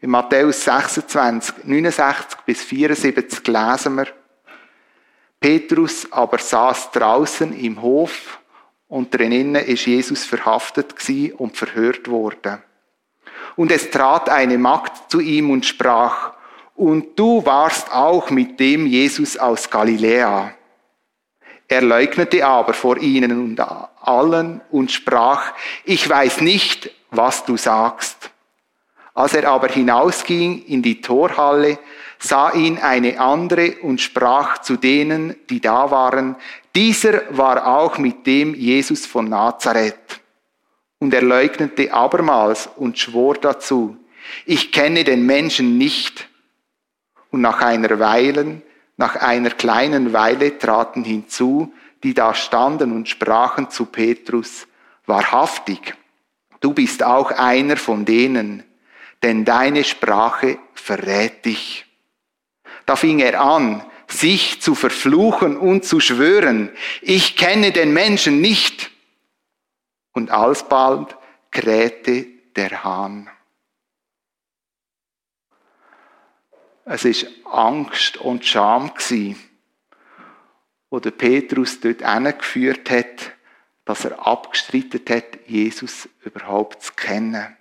In 0.00 0.10
Matthäus 0.10 0.64
26, 0.64 1.64
69 1.64 2.40
bis 2.44 2.62
74 2.62 3.46
lesen 3.46 3.96
wir, 3.96 4.08
Petrus 5.40 6.10
aber 6.12 6.38
saß 6.38 6.90
draußen 6.90 7.58
im 7.58 7.80
Hof 7.80 8.38
und 8.88 9.14
drinnen 9.14 9.56
ist 9.56 9.86
Jesus 9.86 10.24
verhaftet 10.24 10.94
und 11.38 11.56
verhört 11.56 12.08
worden. 12.08 12.62
Und 13.56 13.70
es 13.70 13.90
trat 13.90 14.28
eine 14.28 14.58
Magd 14.58 15.10
zu 15.10 15.20
ihm 15.20 15.50
und 15.50 15.64
sprach, 15.64 16.33
und 16.74 17.18
du 17.18 17.44
warst 17.46 17.92
auch 17.92 18.30
mit 18.30 18.58
dem 18.58 18.86
Jesus 18.86 19.36
aus 19.36 19.70
Galiläa. 19.70 20.54
Er 21.68 21.82
leugnete 21.82 22.44
aber 22.44 22.74
vor 22.74 22.98
ihnen 22.98 23.32
und 23.32 23.60
allen 23.60 24.60
und 24.70 24.92
sprach, 24.92 25.52
ich 25.84 26.08
weiß 26.08 26.40
nicht, 26.40 26.90
was 27.10 27.44
du 27.44 27.56
sagst. 27.56 28.30
Als 29.14 29.34
er 29.34 29.48
aber 29.48 29.68
hinausging 29.68 30.64
in 30.66 30.82
die 30.82 31.00
Torhalle, 31.00 31.78
sah 32.18 32.52
ihn 32.52 32.78
eine 32.78 33.18
andere 33.20 33.76
und 33.82 34.00
sprach 34.00 34.58
zu 34.58 34.76
denen, 34.76 35.36
die 35.48 35.60
da 35.60 35.90
waren, 35.90 36.36
dieser 36.74 37.22
war 37.30 37.66
auch 37.66 37.98
mit 37.98 38.26
dem 38.26 38.54
Jesus 38.54 39.06
von 39.06 39.28
Nazareth. 39.28 40.20
Und 40.98 41.14
er 41.14 41.22
leugnete 41.22 41.92
abermals 41.92 42.68
und 42.76 42.98
schwor 42.98 43.34
dazu, 43.34 43.96
ich 44.46 44.72
kenne 44.72 45.04
den 45.04 45.24
Menschen 45.24 45.78
nicht. 45.78 46.28
Und 47.34 47.40
nach 47.40 47.62
einer 47.62 47.98
Weile, 47.98 48.62
nach 48.96 49.16
einer 49.16 49.50
kleinen 49.50 50.12
Weile 50.12 50.56
traten 50.56 51.02
hinzu, 51.02 51.74
die 52.04 52.14
da 52.14 52.32
standen 52.32 52.92
und 52.92 53.08
sprachen 53.08 53.70
zu 53.70 53.86
Petrus, 53.86 54.68
wahrhaftig, 55.04 55.96
du 56.60 56.72
bist 56.72 57.02
auch 57.02 57.32
einer 57.32 57.76
von 57.76 58.04
denen, 58.04 58.62
denn 59.24 59.44
deine 59.44 59.82
Sprache 59.82 60.58
verrät 60.74 61.44
dich. 61.44 61.86
Da 62.86 62.94
fing 62.94 63.18
er 63.18 63.40
an, 63.40 63.84
sich 64.06 64.62
zu 64.62 64.76
verfluchen 64.76 65.56
und 65.56 65.84
zu 65.84 65.98
schwören, 65.98 66.70
ich 67.02 67.34
kenne 67.34 67.72
den 67.72 67.92
Menschen 67.92 68.40
nicht 68.40 68.92
und 70.12 70.30
alsbald 70.30 71.16
krähte 71.50 72.28
der 72.54 72.84
Hahn. 72.84 73.28
Es 76.84 77.04
ist 77.04 77.26
Angst 77.46 78.18
und 78.18 78.44
Scham 78.44 78.92
wo 80.90 81.00
der 81.00 81.10
Petrus 81.10 81.80
dort 81.80 82.08
hingeführt 82.08 82.90
hat, 82.90 83.32
dass 83.84 84.04
er 84.04 84.26
abgestritten 84.26 85.02
hat, 85.08 85.48
Jesus 85.48 86.08
überhaupt 86.24 86.82
zu 86.82 86.92
kennen. 86.92 87.56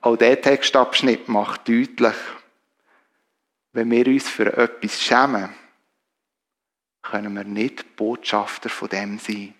Auch 0.00 0.16
der 0.16 0.40
Textabschnitt 0.40 1.28
macht 1.28 1.68
deutlich, 1.68 2.16
wenn 3.72 3.90
wir 3.90 4.06
uns 4.06 4.28
für 4.28 4.56
etwas 4.56 5.02
schämen, 5.02 5.52
können 7.02 7.34
wir 7.34 7.44
nicht 7.44 7.96
Botschafter 7.96 8.68
von 8.68 8.88
dem 8.88 9.18
sein 9.18 9.54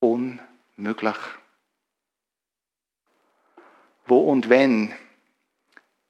unmöglich. 0.00 1.16
Wo 4.06 4.20
und 4.30 4.48
wenn 4.48 4.94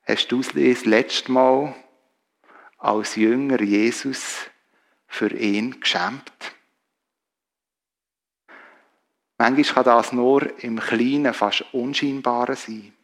hast 0.07 0.29
du 0.29 0.41
das 0.41 0.85
letzte 0.85 1.33
Mal 1.33 1.75
als 2.79 3.17
Jünger 3.17 3.61
Jesus 3.61 4.49
für 5.09 5.33
ihn 5.33 5.81
geschämt? 5.81 6.33
Manchmal 9.39 9.85
kann 9.85 9.85
das 9.85 10.13
nur 10.13 10.63
im 10.63 10.81
Kleinen 10.81 11.35
fast 11.35 11.65
unscheinbarer 11.73 12.57
sein. 12.57 12.95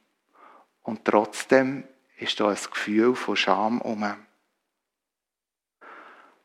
Und 0.83 1.05
trotzdem 1.05 1.85
ist 2.17 2.41
da 2.41 2.49
ein 2.49 2.57
Gefühl 2.57 3.15
von 3.15 3.37
Scham 3.37 3.81
um. 3.81 4.05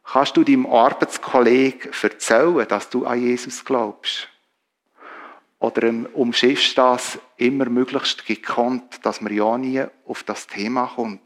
Kannst 0.04 0.38
du 0.38 0.44
deinem 0.44 0.66
Arbeitskollegen 0.66 1.92
erzählen, 2.02 2.68
dass 2.68 2.90
du 2.90 3.06
an 3.06 3.22
Jesus 3.22 3.64
glaubst? 3.64 4.30
Oder 5.60 5.92
umschiffst 6.14 6.78
das 6.78 7.20
immer 7.38 7.66
möglichst 7.66 8.26
gekonnt, 8.26 9.06
dass 9.06 9.22
man 9.22 9.34
ja 9.34 9.58
nie 9.58 9.84
auf 10.06 10.24
das 10.24 10.46
Thema 10.46 10.92
kommt? 10.96 11.22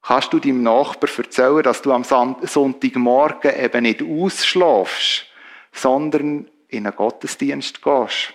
Kannst 0.00 0.32
du 0.32 0.38
deinem 0.38 0.62
Nachbar 0.62 1.10
erzählen, 1.18 1.62
dass 1.62 1.82
du 1.82 1.92
am 1.92 2.04
Sonntagmorgen 2.04 3.58
eben 3.58 3.82
nicht 3.82 4.02
ausschlafst, 4.02 5.26
sondern 5.72 6.48
in 6.68 6.86
einen 6.86 6.96
Gottesdienst 6.96 7.82
gehst? 7.82 8.32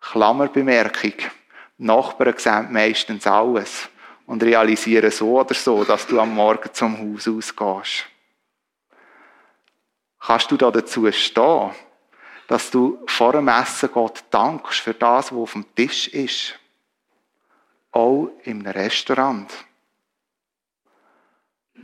Klammerbemerkung. 0.00 1.14
Nachbarn 1.78 2.34
sehen 2.36 2.72
meistens 2.72 3.26
alles 3.26 3.88
und 4.26 4.42
realisieren 4.42 5.10
so 5.10 5.40
oder 5.40 5.54
so, 5.54 5.84
dass 5.84 6.06
du 6.06 6.20
am 6.20 6.34
Morgen 6.34 6.68
zum 6.72 6.98
Haus 6.98 7.28
ausgehst. 7.28 8.09
Kannst 10.20 10.50
du 10.50 10.56
da 10.56 10.70
dazu 10.70 11.10
stehen, 11.10 11.70
dass 12.46 12.70
du 12.70 13.02
vor 13.06 13.32
dem 13.32 13.48
Essen 13.48 13.90
Gott 13.90 14.22
dankst 14.30 14.80
für 14.80 14.94
das, 14.94 15.32
was 15.32 15.38
auf 15.38 15.52
dem 15.52 15.74
Tisch 15.74 16.08
ist? 16.08 16.58
Auch 17.90 18.30
im 18.44 18.66
Restaurant. 18.66 19.50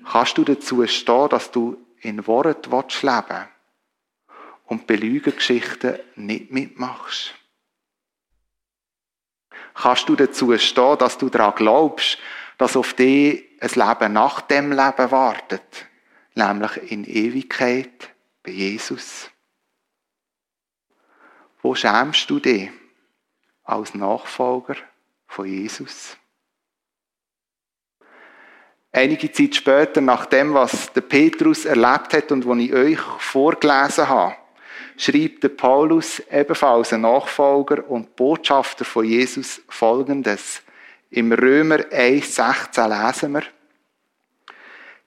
Kannst 0.05 0.38
du 0.38 0.45
dazu 0.45 0.87
stehen, 0.87 1.28
dass 1.31 1.50
du 1.50 1.78
in 2.00 2.26
Wort 2.26 2.66
leben 2.66 2.85
willst 3.02 3.49
und 4.66 4.87
Belügengeschichten 4.87 5.99
nicht 6.16 6.52
mitmachst? 6.52 7.35
Kannst 9.75 10.09
du 10.09 10.14
dazu 10.14 10.57
stehen, 10.59 10.99
dass 10.99 11.19
du 11.19 11.28
daran 11.31 11.55
glaubst, 11.55 12.19
dass 12.59 12.76
auf 12.76 12.95
dich 12.95 13.45
ein 13.61 13.71
Leben 13.71 14.12
nach 14.12 14.43
dem 14.43 14.71
Leben 14.73 15.11
wartet, 15.11 15.87
nämlich 16.35 16.90
in 16.90 17.05
Ewigkeit 17.05 18.15
bei 18.47 18.53
Jesus? 18.53 19.29
Wo 21.61 21.75
schämst 21.75 22.31
du 22.31 22.38
dich 22.38 22.71
als 23.65 23.93
Nachfolger 23.95 24.76
von 25.26 25.47
Jesus? 25.47 26.17
Einige 28.93 29.31
Zeit 29.31 29.57
später, 29.57 30.00
nach 30.00 30.26
dem, 30.26 30.55
was 30.55 30.93
der 30.93 31.03
Petrus 31.03 31.65
erlebt 31.65 32.15
hat 32.15 32.33
und 32.33 32.47
was 32.47 32.59
ich 32.59 32.73
euch 32.73 33.00
vorgelesen 33.19 34.09
habe, 34.09 34.37
schreibt 34.97 35.43
der 35.43 35.50
Paulus, 35.50 36.21
ebenfalls 36.31 36.93
ein 36.93 37.03
Nachfolger 37.03 37.87
und 37.91 38.15
Botschafter 38.17 38.85
von 38.85 39.05
Jesus, 39.05 39.61
folgendes. 39.69 40.62
Im 41.11 41.33
Römer 41.33 41.81
1,16 41.81 43.07
lesen 43.07 43.33
wir, 43.35 43.43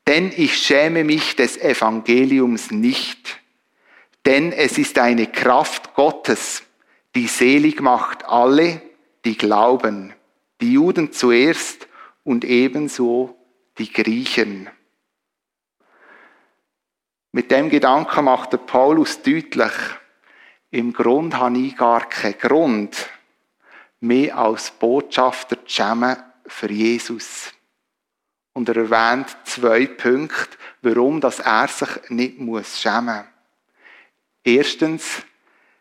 denn 0.09 0.33
ich 0.35 0.57
schäme 0.57 1.03
mich 1.03 1.35
des 1.35 1.55
Evangeliums 1.55 2.71
nicht, 2.71 3.39
denn 4.25 4.51
es 4.51 4.79
ist 4.79 4.97
eine 4.97 5.27
Kraft 5.27 5.93
Gottes, 5.93 6.63
die 7.13 7.27
selig 7.27 7.79
macht 7.79 8.25
alle, 8.25 8.81
die 9.23 9.37
glauben, 9.37 10.15
die 10.61 10.73
Juden 10.73 11.11
zuerst 11.11 11.87
und 12.23 12.43
ebenso 12.43 13.37
die 13.77 13.93
Griechen. 13.93 14.67
Mit 17.31 17.51
dem 17.51 17.69
Gedanken 17.69 18.25
macht 18.25 18.53
der 18.53 18.57
Paulus 18.57 19.21
deutlich, 19.21 19.73
im 20.71 20.91
Grund 20.91 21.37
habe 21.37 21.59
ich 21.59 21.77
gar 21.77 22.09
keinen 22.09 22.39
Grund, 22.39 23.07
mehr 23.99 24.35
als 24.39 24.71
Botschafter 24.71 25.63
zu 25.63 25.71
schämen 25.71 26.17
für 26.47 26.71
Jesus. 26.71 27.53
Und 28.53 28.69
er 28.69 28.77
erwähnt 28.77 29.37
zwei 29.45 29.85
Punkte, 29.85 30.57
warum 30.81 31.21
dass 31.21 31.39
er 31.39 31.67
sich 31.67 32.09
nicht 32.09 32.39
muss 32.39 32.79
schämen 32.79 33.25
Erstens, 34.43 35.23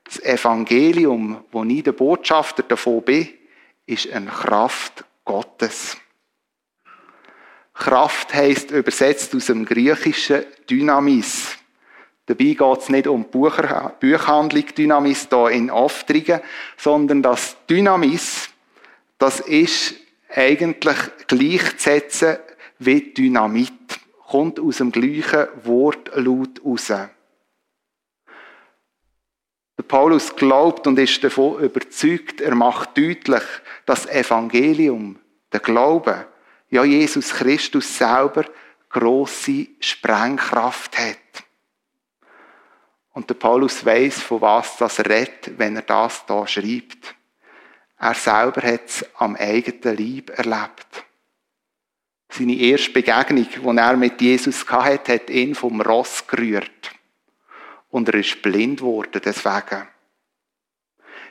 das 0.04 0.22
Evangelium, 0.22 1.44
wo 1.52 1.64
ich 1.64 1.83
der 1.83 1.92
Botschafter 1.92 2.62
davon 2.62 3.02
bin, 3.02 3.28
ist 3.87 4.11
eine 4.11 4.31
Kraft 4.31 5.04
Gottes. 5.24 5.96
Kraft 7.74 8.35
heißt 8.35 8.72
übersetzt 8.72 9.35
aus 9.35 9.46
dem 9.46 9.64
Griechischen 9.64 10.44
Dynamis. 10.68 11.57
Dabei 12.26 12.54
geht 12.54 12.78
es 12.78 12.88
nicht 12.88 13.07
um 13.07 13.24
Bucher, 13.24 13.94
Buchhandlung 14.00 14.66
Dynamis 14.76 15.28
hier 15.31 15.48
in 15.50 15.70
Aftrigen, 15.70 16.40
sondern 16.76 17.22
das 17.22 17.57
Dynamis, 17.70 18.50
das 19.18 19.40
ist 19.40 19.94
eigentlich 20.35 20.98
gleichzusetzen 21.26 22.38
wie 22.79 23.12
Dynamit. 23.12 23.73
Kommt 24.27 24.61
aus 24.61 24.77
dem 24.77 24.93
gleichen 24.93 25.49
Wortlaut 25.64 26.62
raus. 26.64 26.88
Der 29.79 29.85
Paulus 29.87 30.35
glaubt 30.35 30.87
und 30.87 30.99
ist 30.99 31.23
davon 31.23 31.62
überzeugt, 31.62 32.41
er 32.41 32.55
macht 32.55 32.99
deutlich, 32.99 33.45
das 33.87 34.07
Evangelium, 34.07 35.19
der 35.53 35.61
Glaube, 35.61 36.27
ja 36.69 36.85
Jesus 36.85 37.31
Christus 37.31 37.97
selber 37.97 38.45
große 38.91 39.69
Sprengkraft 39.81 40.99
hat. 40.99 41.17
Und 43.12 43.31
der 43.31 43.35
Paulus 43.35 43.85
weiß, 43.85 44.21
von 44.21 44.41
was 44.41 44.77
das 44.77 45.01
redet, 45.01 45.59
wenn 45.59 45.77
er 45.77 45.83
das 45.83 46.25
da 46.27 46.47
schreibt. 46.47 47.14
Er 47.99 48.14
selber 48.14 48.62
hat 48.62 48.87
es 48.87 49.05
am 49.17 49.37
eigenen 49.37 49.97
Leib 49.97 50.31
erlebt. 50.31 51.08
Seine 52.29 52.57
erste 52.57 52.91
Begegnung, 52.91 53.49
die 53.49 53.79
er 53.79 53.97
mit 53.97 54.21
Jesus 54.21 54.69
hatte, 54.69 55.14
hat 55.14 55.31
ihn 55.31 55.55
vom 55.55 55.81
Ross 55.81 56.27
gerührt. 56.27 56.93
Und 57.91 58.09
er 58.09 58.21
ist 58.21 58.43
blind 58.43 58.81
geworden 58.81 59.21
deswegen. 59.25 59.88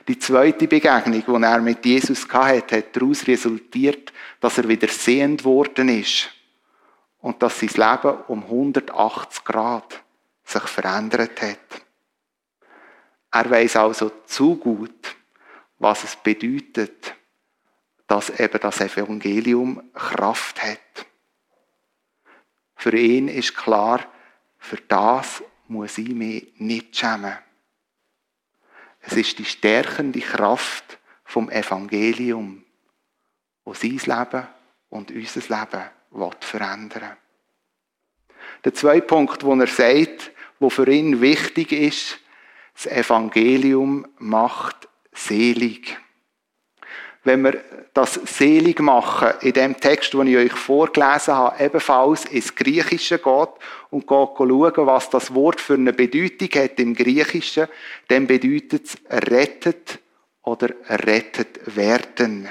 Die 0.08 0.18
zweite 0.18 0.66
Begegnung, 0.66 1.22
die 1.24 1.44
er 1.44 1.60
mit 1.60 1.84
Jesus 1.84 2.28
hatte, 2.30 2.78
hat 2.78 2.96
daraus 2.96 3.26
resultiert, 3.26 4.12
dass 4.40 4.58
er 4.58 4.68
wieder 4.68 4.88
sehend 4.88 5.44
worden 5.44 5.88
ist 5.88 6.30
und 7.20 7.42
dass 7.42 7.60
sein 7.60 7.68
Leben 7.68 8.18
um 8.28 8.42
180 8.44 9.44
Grad 9.44 10.02
sich 10.44 10.62
verändert 10.62 11.40
hat. 11.42 11.82
Er 13.30 13.50
weiß 13.50 13.76
also 13.76 14.10
zu 14.24 14.56
gut, 14.56 15.16
was 15.78 16.04
es 16.04 16.16
bedeutet, 16.16 17.14
dass 18.08 18.30
eben 18.40 18.58
das 18.60 18.80
Evangelium 18.80 19.92
Kraft 19.92 20.62
hat. 20.62 21.06
Für 22.74 22.96
ihn 22.96 23.28
ist 23.28 23.56
klar, 23.56 24.04
für 24.58 24.78
das 24.88 25.42
muss 25.68 25.98
ich 25.98 26.08
mich 26.08 26.52
nicht 26.56 26.96
schämen. 26.96 27.36
Es 29.00 29.12
ist 29.12 29.38
die 29.38 29.44
stärkende 29.44 30.20
Kraft 30.20 30.98
vom 31.24 31.50
Evangelium, 31.50 32.64
wo 33.64 33.74
sein 33.74 34.00
Leben 34.04 34.46
und 34.88 35.10
unser 35.10 35.40
Leben 35.40 36.34
verändern 36.40 37.16
Der 38.64 38.74
zweite 38.74 39.06
Punkt, 39.06 39.44
wo 39.44 39.54
er 39.54 39.66
sagt, 39.66 40.32
wo 40.58 40.70
für 40.70 40.90
ihn 40.90 41.20
wichtig 41.20 41.72
ist, 41.72 42.18
das 42.74 42.86
Evangelium 42.86 44.06
macht 44.18 44.88
selig. 45.12 45.98
Wenn 47.28 47.42
wir 47.42 47.62
das 47.92 48.14
selig 48.14 48.80
machen, 48.80 49.34
in 49.42 49.52
dem 49.52 49.78
Text, 49.78 50.14
den 50.14 50.28
ich 50.28 50.36
euch 50.38 50.52
vorgelesen 50.52 51.34
habe, 51.34 51.62
ebenfalls 51.62 52.24
ins 52.24 52.54
Griechische 52.54 53.18
geht 53.18 53.48
und 53.90 54.06
schauen, 54.08 54.86
was 54.86 55.10
das 55.10 55.34
Wort 55.34 55.60
für 55.60 55.74
eine 55.74 55.92
Bedeutung 55.92 56.48
hat 56.54 56.80
im 56.80 56.94
Griechischen, 56.94 57.68
dann 58.08 58.26
bedeutet 58.26 58.86
es 58.86 58.96
rettet 59.10 59.98
oder 60.42 60.70
rettet 60.88 61.76
werden. 61.76 62.48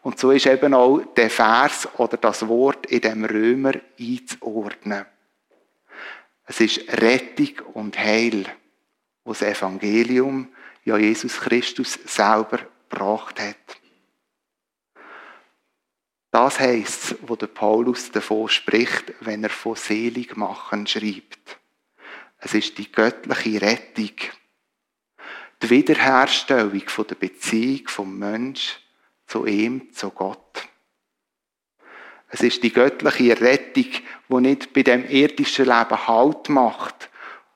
Und 0.00 0.18
so 0.18 0.30
ist 0.30 0.46
eben 0.46 0.72
auch 0.72 1.00
der 1.14 1.28
Vers 1.28 1.86
oder 1.98 2.16
das 2.16 2.48
Wort 2.48 2.86
in 2.86 3.02
dem 3.02 3.26
Römer 3.26 3.74
einzuordnen. 4.00 5.04
Es 6.46 6.58
ist 6.58 6.90
Rettung 7.02 7.66
und 7.74 7.98
Heil, 7.98 8.46
was 9.24 9.40
das 9.40 9.58
Evangelium, 9.58 10.48
ja 10.86 10.96
Jesus 10.96 11.38
Christus 11.38 11.98
selber 12.06 12.60
gebracht 12.90 13.40
hat. 13.40 13.56
Das 16.30 16.60
heißt, 16.60 17.16
wo 17.22 17.34
der 17.34 17.48
Paulus 17.48 18.10
davon 18.12 18.48
spricht, 18.48 19.14
wenn 19.20 19.42
er 19.42 19.50
von 19.50 19.74
selig 19.74 20.36
machen 20.36 20.86
schreibt. 20.86 21.58
Es 22.38 22.54
ist 22.54 22.78
die 22.78 22.90
göttliche 22.90 23.60
Rettung, 23.60 24.12
die 25.62 25.70
Wiederherstellung 25.70 26.82
der 27.08 27.14
Beziehung 27.16 27.88
vom 27.88 28.18
Mensch 28.18 28.78
zu 29.26 29.44
ihm, 29.44 29.92
zu 29.92 30.10
Gott. 30.10 30.68
Es 32.28 32.42
ist 32.42 32.62
die 32.62 32.72
göttliche 32.72 33.40
Rettung, 33.40 33.88
die 34.28 34.40
nicht 34.40 34.72
bei 34.72 34.82
dem 34.82 35.04
irdischen 35.08 35.66
Leben 35.66 36.06
Halt 36.06 36.48
macht, 36.48 37.10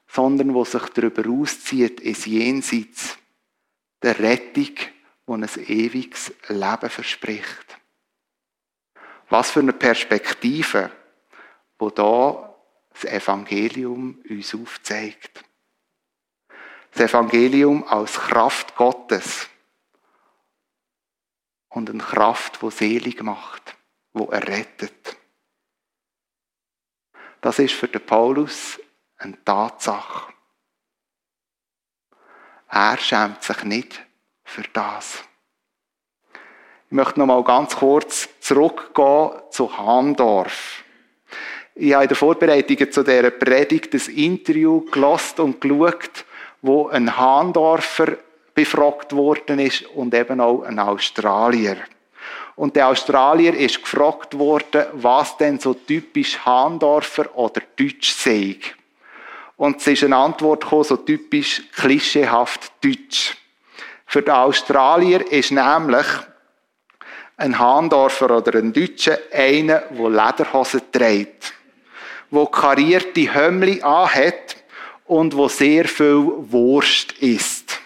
sondern 0.08 0.52
wo 0.52 0.64
sich 0.64 0.82
darüber 0.94 1.28
auszieht 1.30 2.00
ins 2.00 2.26
Jenseits. 2.26 3.16
Der 4.02 4.18
Rettung, 4.18 4.74
die 5.26 5.32
ein 5.32 5.48
ewiges 5.66 6.32
Leben 6.48 6.90
verspricht. 6.90 7.78
Was 9.28 9.50
für 9.50 9.60
eine 9.60 9.72
Perspektive, 9.72 10.90
wo 11.78 11.90
da 11.90 12.54
das 12.94 13.04
Evangelium 13.04 14.22
uns 14.28 14.54
aufzeigt. 14.54 15.44
Das 16.92 17.10
Evangelium 17.10 17.82
als 17.84 18.14
Kraft 18.14 18.76
Gottes 18.76 19.48
und 21.68 21.90
eine 21.90 22.02
Kraft, 22.02 22.62
wo 22.62 22.70
selig 22.70 23.20
macht, 23.22 23.76
wo 24.12 24.26
errettet. 24.26 25.16
Das 27.40 27.58
ist 27.58 27.74
für 27.74 27.88
den 27.88 28.06
Paulus 28.06 28.80
eine 29.16 29.42
Tatsache. 29.44 30.32
Er 32.68 32.96
schämt 32.98 33.42
sich 33.42 33.64
nicht 33.64 34.06
für 34.54 34.62
das. 34.72 35.24
Ich 36.86 36.92
möchte 36.92 37.18
noch 37.18 37.26
mal 37.26 37.42
ganz 37.42 37.74
kurz 37.74 38.28
zurückgehen 38.38 39.30
zu 39.50 39.76
Handorf. 39.76 40.84
Ich 41.74 41.92
habe 41.92 42.04
in 42.04 42.08
der 42.08 42.16
Vorbereitung 42.16 42.92
zu 42.92 43.02
dieser 43.02 43.30
Predigt 43.32 43.92
das 43.92 44.06
Interview 44.06 44.82
gelost 44.92 45.40
und 45.40 45.60
geschaut, 45.60 46.24
wo 46.62 46.86
ein 46.86 47.16
Handorfer 47.16 48.16
befragt 48.54 49.12
worden 49.12 49.58
ist 49.58 49.86
und 49.86 50.14
eben 50.14 50.40
auch 50.40 50.62
ein 50.62 50.78
Australier. 50.78 51.76
Und 52.54 52.76
der 52.76 52.86
Australier 52.86 53.54
ist 53.54 53.82
gefragt 53.82 54.38
worden, 54.38 54.86
was 54.92 55.36
denn 55.36 55.58
so 55.58 55.74
typisch 55.74 56.38
Handorfer 56.46 57.36
oder 57.36 57.60
Deutsch 57.76 58.12
sei. 58.12 58.56
Und 59.56 59.80
es 59.80 59.86
ist 59.88 60.04
eine 60.04 60.16
Antwort 60.16 60.62
gekommen, 60.62 60.84
so 60.84 60.96
typisch 60.96 61.60
klischeehaft 61.74 62.70
Deutsch. 62.84 63.36
Für 64.14 64.22
den 64.22 64.34
Australier 64.34 65.28
ist 65.32 65.50
nämlich 65.50 66.06
ein 67.36 67.58
Handorfer 67.58 68.30
oder 68.36 68.60
ein 68.60 68.72
Deutscher 68.72 69.18
einer, 69.32 69.80
der 69.90 70.08
Lederhosen 70.08 70.82
trägt, 70.92 71.52
der 72.30 72.46
karierte 72.46 73.34
Hömmli 73.34 73.82
anhat 73.82 74.54
und 75.06 75.36
wo 75.36 75.48
sehr 75.48 75.86
viel 75.86 76.30
Wurst 76.48 77.10
isst. 77.14 77.80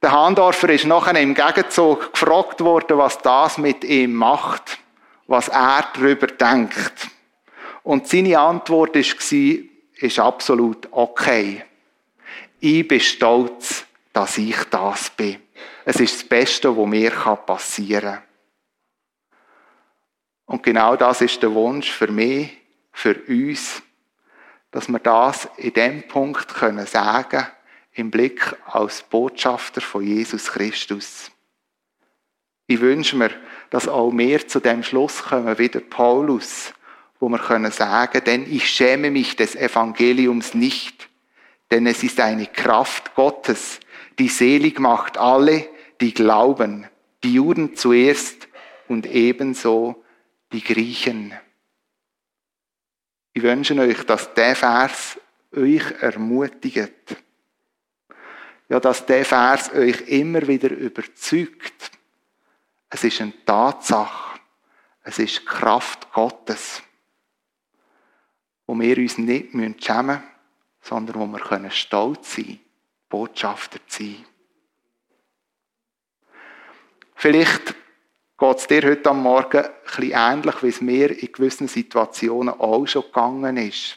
Der 0.00 0.12
Handorfer 0.12 0.68
ist 0.68 0.84
nachher 0.84 1.20
im 1.20 1.34
Gegenzug 1.34 2.12
gefragt 2.12 2.60
worden, 2.60 2.98
was 2.98 3.18
das 3.18 3.58
mit 3.58 3.82
ihm 3.82 4.14
macht, 4.14 4.78
was 5.26 5.48
er 5.48 5.84
darüber 5.94 6.28
denkt. 6.28 7.08
Und 7.82 8.06
seine 8.06 8.38
Antwort 8.38 8.94
war, 8.94 9.58
ist 10.00 10.18
absolut 10.20 10.86
okay. 10.92 11.64
Ich 12.60 12.86
bin 12.86 13.00
stolz, 13.00 13.85
dass 14.16 14.38
ich 14.38 14.56
das 14.70 15.10
bin. 15.10 15.36
Es 15.84 16.00
ist 16.00 16.14
das 16.14 16.24
Beste, 16.24 16.74
was 16.74 16.86
mir 16.86 17.10
passieren 17.10 18.14
kann. 18.14 18.22
Und 20.46 20.62
genau 20.62 20.96
das 20.96 21.20
ist 21.20 21.42
der 21.42 21.52
Wunsch 21.52 21.90
für 21.90 22.10
mich, 22.10 22.56
für 22.92 23.14
uns, 23.28 23.82
dass 24.70 24.88
wir 24.88 25.00
das 25.00 25.50
in 25.58 25.74
dem 25.74 26.08
Punkt 26.08 26.54
können 26.54 26.86
sagen 26.86 27.46
im 27.92 28.10
Blick 28.10 28.56
als 28.64 29.02
Botschafter 29.02 29.82
von 29.82 30.02
Jesus 30.02 30.46
Christus. 30.46 31.30
Ich 32.68 32.80
wünsche 32.80 33.16
mir, 33.16 33.32
dass 33.68 33.86
auch 33.86 34.12
wir 34.12 34.48
zu 34.48 34.60
dem 34.60 34.82
Schluss 34.82 35.24
kommen 35.24 35.58
wie 35.58 35.68
der 35.68 35.80
Paulus, 35.80 36.72
wo 37.20 37.28
wir 37.28 37.38
können 37.38 37.70
sagen, 37.70 38.24
denn 38.24 38.50
ich 38.50 38.66
schäme 38.70 39.10
mich 39.10 39.36
des 39.36 39.54
Evangeliums 39.56 40.54
nicht, 40.54 41.10
denn 41.70 41.86
es 41.86 42.02
ist 42.02 42.18
eine 42.18 42.46
Kraft 42.46 43.14
Gottes, 43.14 43.80
die 44.18 44.28
selig 44.28 44.78
macht 44.78 45.18
alle, 45.18 45.68
die 46.00 46.14
glauben, 46.14 46.86
die 47.22 47.34
Juden 47.34 47.76
zuerst 47.76 48.48
und 48.88 49.06
ebenso 49.06 50.04
die 50.52 50.62
Griechen. 50.62 51.34
Ich 53.32 53.42
wünsche 53.42 53.78
euch, 53.78 54.04
dass 54.04 54.32
der 54.34 54.56
Vers 54.56 55.20
euch 55.52 55.90
ermutigt 56.00 57.16
ja, 58.68 58.80
dass 58.80 59.06
der 59.06 59.24
Vers 59.24 59.72
euch 59.72 60.08
immer 60.08 60.46
wieder 60.46 60.70
überzeugt. 60.70 61.92
Es 62.90 63.04
ist 63.04 63.20
eine 63.20 63.44
Tatsache. 63.44 64.40
Es 65.02 65.18
ist 65.18 65.46
Kraft 65.46 66.12
Gottes. 66.12 66.82
Wo 68.66 68.78
wir 68.78 68.98
uns 68.98 69.18
nicht 69.18 69.52
schämen 69.52 69.76
müssen, 69.78 70.22
sondern 70.80 71.20
wo 71.20 71.26
wir 71.26 71.70
stolz 71.70 72.34
sein 72.34 72.44
können, 72.44 72.60
Botschafter 73.08 73.78
zu 73.86 74.02
sein. 74.02 74.26
Vielleicht 77.14 77.74
geht 78.38 78.56
es 78.56 78.66
dir 78.66 78.82
heute 78.82 79.10
am 79.10 79.22
Morgen 79.22 79.64
ein 79.64 79.70
bisschen 79.84 80.12
ähnlich, 80.12 80.62
wie 80.62 80.68
es 80.68 80.80
mir 80.80 81.10
in 81.10 81.32
gewissen 81.32 81.68
Situationen 81.68 82.60
auch 82.60 82.86
schon 82.86 83.02
gegangen 83.02 83.56
ist. 83.56 83.96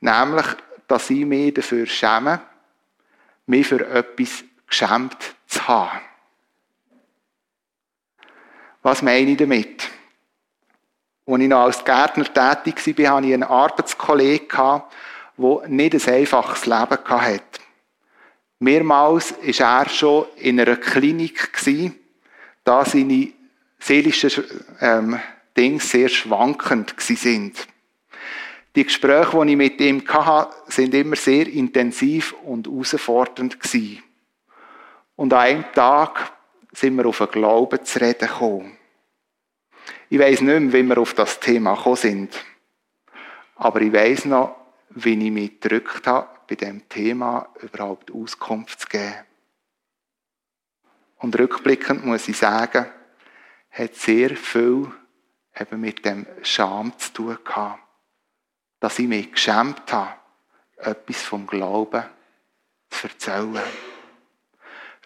Nämlich, 0.00 0.46
dass 0.86 1.10
ich 1.10 1.26
mich 1.26 1.54
dafür 1.54 1.86
schäme, 1.86 2.40
mich 3.46 3.66
für 3.66 3.84
etwas 3.86 4.44
geschämt 4.66 5.34
zu 5.46 5.66
haben. 5.66 6.00
Was 8.82 9.02
meine 9.02 9.32
ich 9.32 9.36
damit? 9.36 9.88
Als 11.26 11.40
ich 11.40 11.48
noch 11.48 11.64
als 11.64 11.84
Gärtner 11.84 12.24
tätig 12.24 12.98
war, 12.98 13.16
hatte 13.16 13.26
ich 13.26 13.34
einen 13.34 13.42
Arbeitskollegen, 13.42 14.82
der 15.36 15.68
nicht 15.68 15.94
ein 15.94 16.14
einfaches 16.14 16.66
Leben 16.66 16.98
hatte. 17.04 17.59
Mehrmals 18.60 19.34
war 19.58 19.82
er 19.84 19.88
schon 19.88 20.26
in 20.36 20.60
einer 20.60 20.76
Klinik, 20.76 21.50
da 22.62 22.84
seine 22.84 23.32
seelischen 23.78 24.44
ähm, 24.80 25.18
Dinge 25.56 25.80
sehr 25.80 26.10
schwankend 26.10 26.94
waren. 26.96 27.52
Die 28.76 28.84
Gespräche, 28.84 29.44
die 29.44 29.50
ich 29.50 29.56
mit 29.56 29.80
ihm 29.80 30.06
hatte, 30.06 30.54
sind 30.68 30.94
immer 30.94 31.16
sehr 31.16 31.48
intensiv 31.48 32.34
und 32.44 32.66
herausfordernd. 32.66 33.56
Und 35.16 35.32
an 35.32 35.38
einem 35.38 35.64
Tag 35.74 36.32
sind 36.72 36.96
wir 36.96 37.06
auf 37.06 37.18
den 37.18 37.28
Glauben 37.28 37.82
zu 37.82 37.98
reden 37.98 38.28
gekommen. 38.28 38.76
Ich 40.10 40.18
weiss 40.18 40.42
nicht 40.42 40.60
mehr, 40.60 40.72
wie 40.72 40.82
wir 40.82 40.98
auf 40.98 41.14
das 41.14 41.40
Thema 41.40 41.74
gekommen 41.74 41.96
sind. 41.96 42.44
Aber 43.56 43.80
ich 43.80 43.92
weiss 43.92 44.26
noch, 44.26 44.54
wie 44.90 45.14
ich 45.14 45.32
mich 45.32 45.60
gedrückt 45.60 46.06
habe, 46.06 46.28
bei 46.50 46.56
diesem 46.56 46.86
Thema 46.88 47.48
überhaupt 47.62 48.12
Auskunft 48.12 48.80
zu 48.80 48.88
geben. 48.88 49.14
Und 51.18 51.38
rückblickend 51.38 52.04
muss 52.04 52.28
ich 52.28 52.36
sagen, 52.36 52.86
hat 53.70 53.94
sehr 53.94 54.36
viel 54.36 54.90
eben 55.58 55.80
mit 55.80 56.04
dem 56.04 56.26
Scham 56.42 56.98
zu 56.98 57.12
tun 57.12 57.38
gehabt 57.44 57.80
dass 58.80 58.98
ich 58.98 59.06
mich 59.06 59.30
geschämt 59.30 59.92
habe, 59.92 60.14
etwas 60.78 61.22
vom 61.22 61.46
Glauben 61.46 62.02
zu 62.88 63.06
erzählen. 63.06 63.62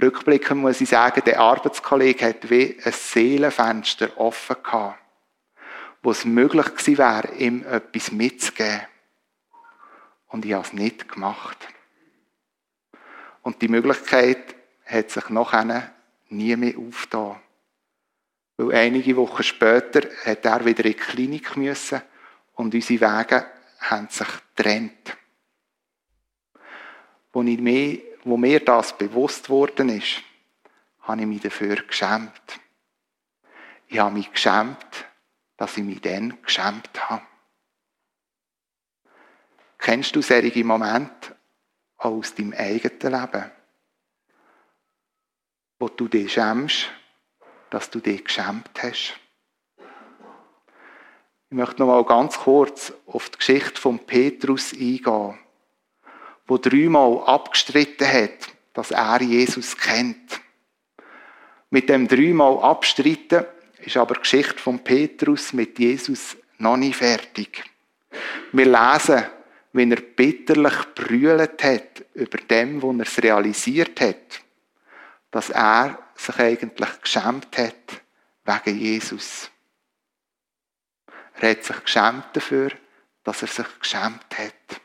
Rückblickend 0.01 0.61
muss 0.61 0.81
ich 0.81 0.89
sagen, 0.89 1.23
der 1.27 1.41
Arbeitskollege 1.41 2.27
hat 2.27 2.49
wie 2.51 2.79
ein 2.85 2.93
Seelenfenster 2.93 4.17
offen 4.17 4.57
gehabt, 4.63 4.99
wo 6.03 6.13
es 6.13 6.25
möglich 6.25 6.67
gewesen 6.67 6.99
wäre, 6.99 7.35
ihm 7.35 7.65
etwas 7.67 8.13
mitzugeben. 8.13 8.83
Und 10.35 10.45
ich 10.45 10.53
habe 10.53 10.67
es 10.67 10.73
nicht 10.73 11.09
gemacht. 11.09 11.69
Und 13.43 13.63
die 13.63 13.69
Möglichkeit 13.69 14.57
hat 14.85 15.09
sich 15.09 15.29
nachher 15.29 15.95
nie 16.29 16.57
mehr 16.57 16.77
aufgetan. 16.77 17.41
Weil 18.57 18.75
einige 18.75 19.15
Wochen 19.15 19.45
später 19.45 20.01
hat 20.25 20.45
er 20.45 20.65
wieder 20.65 20.87
in 20.87 20.91
die 20.91 20.99
Klinik 20.99 21.57
müssen 21.57 22.03
und 22.55 22.75
unsere 22.75 23.01
Wege 23.01 23.47
haben 23.79 24.09
sich 24.09 24.27
getrennt. 24.57 25.17
Wo, 27.33 27.45
mir, 27.45 28.01
wo 28.25 28.37
mir 28.37 28.59
das 28.59 28.99
bewusst 28.99 29.49
worden 29.49 29.89
ist, 29.89 30.21
habe 31.03 31.21
ich 31.21 31.29
mich 31.29 31.43
dafür 31.43 31.77
geschämt. 31.77 32.59
Ich 33.87 34.01
habe 34.01 34.17
mich 34.17 34.33
geschämt, 34.33 35.07
dass 35.57 35.77
ich 35.77 35.85
mich 35.85 36.01
dann 36.01 36.43
geschämt 36.43 37.09
habe. 37.09 37.23
Kennst 39.85 40.17
du 40.17 40.23
solche 40.23 40.65
Momente 40.65 41.37
aus 41.99 42.35
deinem 42.35 42.55
eigenen 42.55 43.21
Leben, 43.21 43.51
wo 45.79 45.89
du 45.89 46.09
dich 46.09 46.33
schämst, 46.33 46.87
dass 47.69 47.91
du 47.91 48.01
dich 48.01 48.25
geschämt 48.25 48.71
hast? 48.79 49.13
Ich 51.51 51.55
möchte 51.55 51.83
noch 51.83 51.89
mal 51.89 52.05
ganz 52.07 52.39
kurz 52.39 52.95
auf 53.05 53.29
die 53.29 53.37
Geschichte 53.37 53.79
von 53.79 53.99
Petrus 53.99 54.73
eingehen, 54.73 55.39
wo 56.47 56.57
dreimal 56.57 57.23
abgestritten 57.27 58.11
hat, 58.11 58.55
dass 58.73 58.91
er 58.91 59.21
Jesus 59.21 59.77
kennt. 59.77 60.41
Mit 61.69 61.91
dem 61.91 62.09
dreimal 62.09 62.59
Abstritten 62.61 63.45
ist 63.81 63.99
aber 63.99 64.15
die 64.15 64.21
Geschichte 64.21 64.57
von 64.57 64.79
Petrus 64.79 65.53
mit 65.53 65.79
Jesus 65.79 66.39
noch 66.57 66.79
nicht 66.79 66.97
fertig. 66.97 67.63
Wir 68.51 68.65
lesen, 68.65 69.25
wie 69.75 69.91
er 69.91 70.01
bitterlich 70.01 70.95
brüllt 70.95 71.63
hat 71.65 72.05
über 72.15 72.39
dem, 72.39 72.81
wo 72.81 72.93
er 72.93 73.01
es 73.01 73.21
realisiert 73.21 74.01
hat, 74.01 74.41
dass 75.33 75.51
er 75.51 75.99
sich 76.15 76.39
eigentlich 76.39 77.01
geschämt 77.03 77.59
hat 77.59 78.03
wegen 78.45 78.79
Jesus. 78.79 79.51
Er 81.35 81.51
hat 81.51 81.65
sich 81.65 81.83
geschämt 81.83 82.27
dafür, 82.35 82.71
dass 83.25 83.43
er 83.43 83.49
sich 83.49 83.67
geschämt 83.81 84.39
hat. 84.39 84.81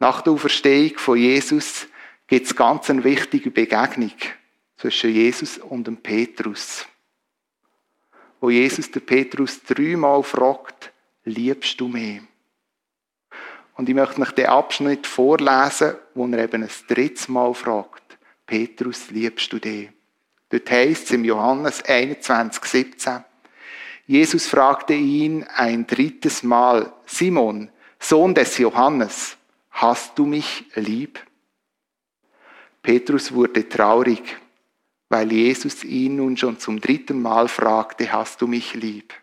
Nach 0.00 0.20
der 0.22 0.32
Auferstehung 0.32 0.98
von 0.98 1.18
Jesus 1.18 1.86
gibt 2.26 2.46
es 2.46 2.56
ganz 2.56 2.90
eine 2.90 3.04
wichtige 3.04 3.52
Begegnung 3.52 4.14
zwischen 4.76 5.10
Jesus 5.10 5.58
und 5.58 5.86
dem 5.86 5.98
Petrus. 5.98 6.84
Wo 8.40 8.50
Jesus 8.50 8.90
den 8.90 9.06
Petrus 9.06 9.62
dreimal 9.62 10.24
fragt, 10.24 10.92
liebst 11.24 11.80
du 11.80 11.86
mich? 11.86 12.22
Und 13.78 13.88
ich 13.88 13.94
möchte 13.94 14.20
euch 14.20 14.32
den 14.32 14.46
Abschnitt 14.46 15.06
vorlesen, 15.06 15.94
wo 16.14 16.26
er 16.26 16.40
eben 16.40 16.64
ein 16.64 16.70
drittes 16.88 17.28
Mal 17.28 17.54
fragt, 17.54 18.18
Petrus, 18.44 19.08
liebst 19.10 19.52
du 19.52 19.60
dich? 19.60 19.88
Dort 20.48 20.68
heißt 20.68 21.04
es 21.04 21.10
im 21.12 21.24
Johannes 21.24 21.84
21, 21.84 22.64
17, 22.64 23.24
Jesus 24.08 24.48
fragte 24.48 24.94
ihn 24.94 25.44
ein 25.44 25.86
drittes 25.86 26.42
Mal, 26.42 26.92
Simon, 27.06 27.70
Sohn 28.00 28.34
des 28.34 28.58
Johannes, 28.58 29.36
hast 29.70 30.18
du 30.18 30.26
mich 30.26 30.64
lieb? 30.74 31.24
Petrus 32.82 33.32
wurde 33.32 33.68
traurig, 33.68 34.38
weil 35.08 35.30
Jesus 35.30 35.84
ihn 35.84 36.16
nun 36.16 36.36
schon 36.36 36.58
zum 36.58 36.80
dritten 36.80 37.22
Mal 37.22 37.46
fragte, 37.46 38.10
hast 38.10 38.40
du 38.40 38.48
mich 38.48 38.74
lieb? 38.74 39.14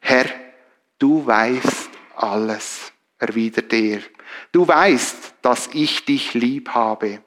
Herr, 0.00 0.26
du 0.98 1.24
weißt 1.24 1.90
alles, 2.16 2.91
erwiderte 3.22 3.76
er. 3.76 4.00
Du 4.50 4.66
weißt, 4.66 5.34
dass 5.42 5.68
ich 5.72 6.04
dich 6.04 6.34
lieb 6.34 6.70
habe. 6.70 7.22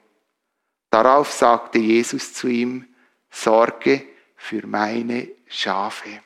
Darauf 0.90 1.32
sagte 1.32 1.78
Jesus 1.78 2.34
zu 2.34 2.48
ihm, 2.48 2.86
Sorge 3.30 4.06
für 4.36 4.66
meine 4.66 5.28
Schafe. 5.46 6.20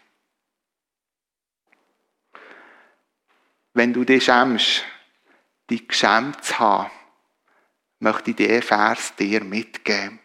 Wenn 3.73 3.93
du 3.93 4.05
dich 4.05 4.25
schämst, 4.25 4.85
dich 5.71 5.87
geschämt 5.87 6.45
zu 6.45 6.59
haben, 6.59 6.91
möchte 8.01 8.31
ich 8.31 8.37
diesen 8.37 8.63
Vers 8.63 9.15
dir 9.15 9.45
mitgeben. 9.45 10.19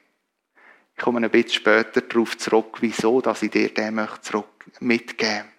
Ich 0.97 1.03
komme 1.03 1.21
ein 1.21 1.29
bisschen 1.29 1.53
später 1.53 2.01
darauf 2.01 2.37
zurück, 2.37 2.77
wieso 2.81 3.21
dass 3.21 3.43
ich 3.43 3.51
dir 3.51 3.71
den 3.71 4.07
zurück 4.21 4.65
mitgeben 4.79 5.51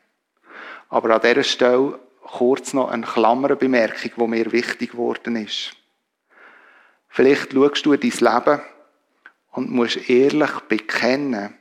Aber 0.88 1.14
an 1.14 1.20
dieser 1.20 1.44
Stelle 1.44 2.05
kurz 2.26 2.72
noch 2.72 2.90
eine 2.90 3.06
Klammerbemerkung, 3.06 4.10
die 4.16 4.26
mir 4.26 4.52
wichtig 4.52 4.92
geworden 4.92 5.36
ist. 5.36 5.72
Vielleicht 7.08 7.52
schaust 7.52 7.86
du 7.86 7.92
in 7.92 8.00
dein 8.00 8.34
Leben 8.34 8.62
und 9.52 9.70
musst 9.70 10.08
ehrlich 10.08 10.52
bekennen, 10.68 11.54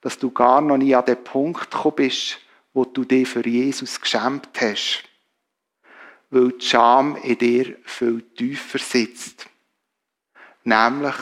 dass 0.00 0.18
du 0.18 0.30
gar 0.30 0.60
noch 0.60 0.78
nie 0.78 0.94
an 0.94 1.04
den 1.04 1.22
Punkt 1.22 1.70
gekommen 1.70 1.96
bist, 1.96 2.38
wo 2.72 2.84
du 2.84 3.04
dich 3.04 3.28
für 3.28 3.46
Jesus 3.46 4.00
geschämt 4.00 4.48
hast 4.60 5.04
weil 6.32 6.52
die 6.52 6.64
Scham 6.64 7.16
in 7.16 7.36
dir 7.36 7.76
viel 7.84 8.22
tiefer 8.22 8.78
sitzt. 8.78 9.46
Nämlich, 10.64 11.14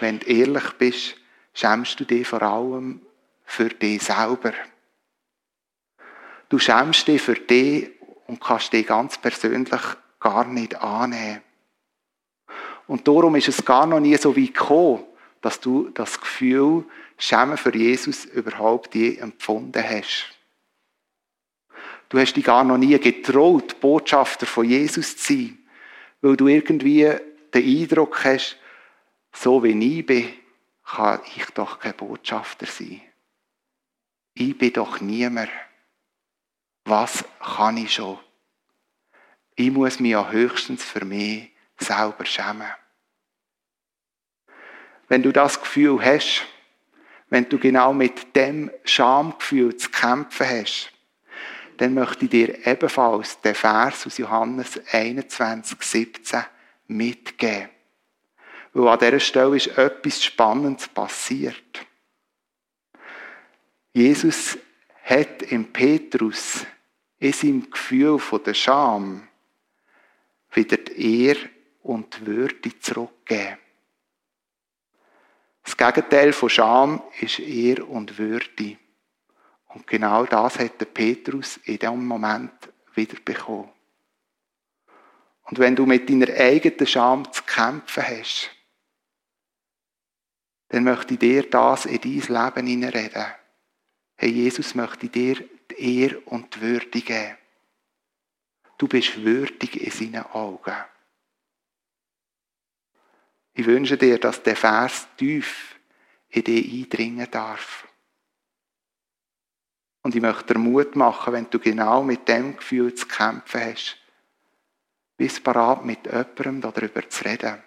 wenn 0.00 0.18
du 0.18 0.26
ehrlich 0.26 0.72
bist, 0.72 1.14
schämst 1.54 2.00
du 2.00 2.04
dich 2.04 2.26
vor 2.26 2.42
allem 2.42 3.00
für 3.44 3.68
dich 3.68 4.02
selber. 4.02 4.52
Du 6.48 6.58
schämst 6.58 7.06
dich 7.06 7.22
für 7.22 7.36
dich 7.36 7.90
und 8.26 8.40
kannst 8.40 8.72
dich 8.72 8.86
ganz 8.86 9.18
persönlich 9.18 9.82
gar 10.20 10.44
nicht 10.44 10.74
annehmen. 10.76 11.42
Und 12.86 13.06
darum 13.06 13.34
ist 13.36 13.48
es 13.48 13.64
gar 13.64 13.86
noch 13.86 14.00
nie 14.00 14.16
so 14.16 14.36
weit 14.36 14.54
gekommen, 14.54 15.04
dass 15.40 15.60
du 15.60 15.90
das 15.90 16.20
Gefühl, 16.20 16.84
Schämen 17.18 17.56
für 17.56 17.74
Jesus 17.74 18.24
überhaupt 18.24 18.94
je 18.94 19.16
empfunden 19.16 19.82
hast. 19.82 20.30
Du 22.08 22.18
hast 22.18 22.34
dich 22.34 22.44
gar 22.44 22.62
noch 22.62 22.78
nie 22.78 22.98
getraut, 22.98 23.80
Botschafter 23.80 24.46
von 24.46 24.64
Jesus 24.64 25.16
zu 25.16 25.34
sein, 25.34 25.58
weil 26.20 26.36
du 26.36 26.46
irgendwie 26.46 27.12
den 27.52 27.80
Eindruck 27.80 28.24
hast, 28.24 28.56
so 29.32 29.62
wie 29.64 29.98
ich 29.98 30.06
bin, 30.06 30.32
kann 30.84 31.20
ich 31.36 31.46
doch 31.46 31.80
kein 31.80 31.94
Botschafter 31.94 32.66
sein. 32.66 33.02
Ich 34.34 34.56
bin 34.56 34.72
doch 34.72 35.00
niemand. 35.00 35.50
Was 36.86 37.24
kann 37.40 37.76
ich 37.78 37.94
schon? 37.94 38.16
Ich 39.56 39.72
muss 39.72 39.98
mich 39.98 40.12
ja 40.12 40.30
höchstens 40.30 40.84
für 40.84 41.04
mich 41.04 41.50
selber 41.78 42.24
schämen. 42.24 42.70
Wenn 45.08 45.20
du 45.20 45.32
das 45.32 45.60
Gefühl 45.60 46.00
hast, 46.00 46.46
wenn 47.28 47.48
du 47.48 47.58
genau 47.58 47.92
mit 47.92 48.36
dem 48.36 48.70
Schamgefühl 48.84 49.76
zu 49.76 49.90
kämpfen 49.90 50.48
hast, 50.48 50.92
dann 51.78 51.92
möchte 51.92 52.26
ich 52.26 52.30
dir 52.30 52.64
ebenfalls 52.64 53.40
den 53.40 53.56
Vers 53.56 54.06
aus 54.06 54.18
Johannes 54.18 54.80
21, 54.92 55.82
17 55.82 56.44
mitgeben. 56.86 57.68
Weil 58.72 58.88
an 58.88 58.98
dieser 59.00 59.20
Stelle 59.20 59.56
ist 59.56 59.76
etwas 59.76 60.22
Spannendes 60.22 60.86
passiert. 60.86 61.84
Jesus 63.92 64.56
hat 65.02 65.42
im 65.42 65.72
Petrus 65.72 66.64
in 67.18 67.32
seinem 67.32 67.70
Gefühl 67.70 68.20
der 68.44 68.54
Scham 68.54 69.26
wieder 70.52 70.76
die 70.76 71.26
Ehre 71.26 71.50
und 71.82 72.16
die 72.16 72.26
Würde 72.26 72.78
zurückgegeben. 72.78 73.58
Das 75.62 75.76
Gegenteil 75.76 76.32
von 76.32 76.48
Scham 76.48 77.02
ist 77.20 77.40
Ehre 77.40 77.84
und 77.84 78.18
Würde. 78.18 78.76
Und 79.68 79.86
genau 79.86 80.24
das 80.24 80.58
hat 80.58 80.80
der 80.80 80.86
Petrus 80.86 81.58
in 81.64 81.78
dem 81.78 82.06
Moment 82.06 82.52
wieder 82.94 83.18
bekommen. 83.24 83.70
Und 85.42 85.58
wenn 85.58 85.76
du 85.76 85.86
mit 85.86 86.08
deiner 86.08 86.32
eigenen 86.34 86.86
Scham 86.86 87.32
zu 87.32 87.42
kämpfen 87.42 88.02
hast, 88.02 88.50
dann 90.68 90.84
möchte 90.84 91.14
ich 91.14 91.20
dir 91.20 91.48
das 91.48 91.86
in 91.86 92.00
dein 92.00 92.12
Leben 92.12 92.66
hineinreden. 92.66 93.26
Hey, 94.16 94.30
Jesus 94.30 94.74
möchte 94.74 95.08
dir 95.08 95.44
Ehre 95.78 96.20
und 96.20 96.60
Würde. 96.60 97.36
Du 98.78 98.88
bist 98.88 99.22
würdig 99.22 99.80
in 99.80 99.90
seinen 99.90 100.26
Augen. 100.26 100.74
Ich 103.54 103.64
wünsche 103.64 103.96
dir, 103.96 104.18
dass 104.18 104.42
der 104.42 104.56
Vers 104.56 105.08
tief 105.16 105.76
in 106.28 106.44
dich 106.44 106.72
eindringen 106.72 107.30
darf. 107.30 107.88
Und 110.02 110.14
ich 110.14 110.20
möchte 110.20 110.54
dir 110.54 110.60
Mut 110.60 110.94
machen, 110.94 111.32
wenn 111.32 111.50
du 111.50 111.58
genau 111.58 112.02
mit 112.02 112.28
dem 112.28 112.56
Gefühl 112.56 112.94
zu 112.94 113.06
kämpfen 113.06 113.60
hast. 113.60 113.96
Bist 115.16 115.42
parat, 115.42 115.84
mit 115.84 116.04
jemandem 116.04 116.60
darüber 116.60 117.08
zu 117.08 117.24
reden. 117.24 117.62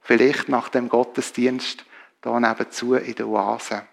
Vielleicht 0.00 0.48
nach 0.48 0.70
dem 0.70 0.88
Gottesdienst 0.88 1.84
da 2.20 2.40
nebenzu 2.40 2.94
in 2.94 3.14
der 3.14 3.28
Oase. 3.28 3.86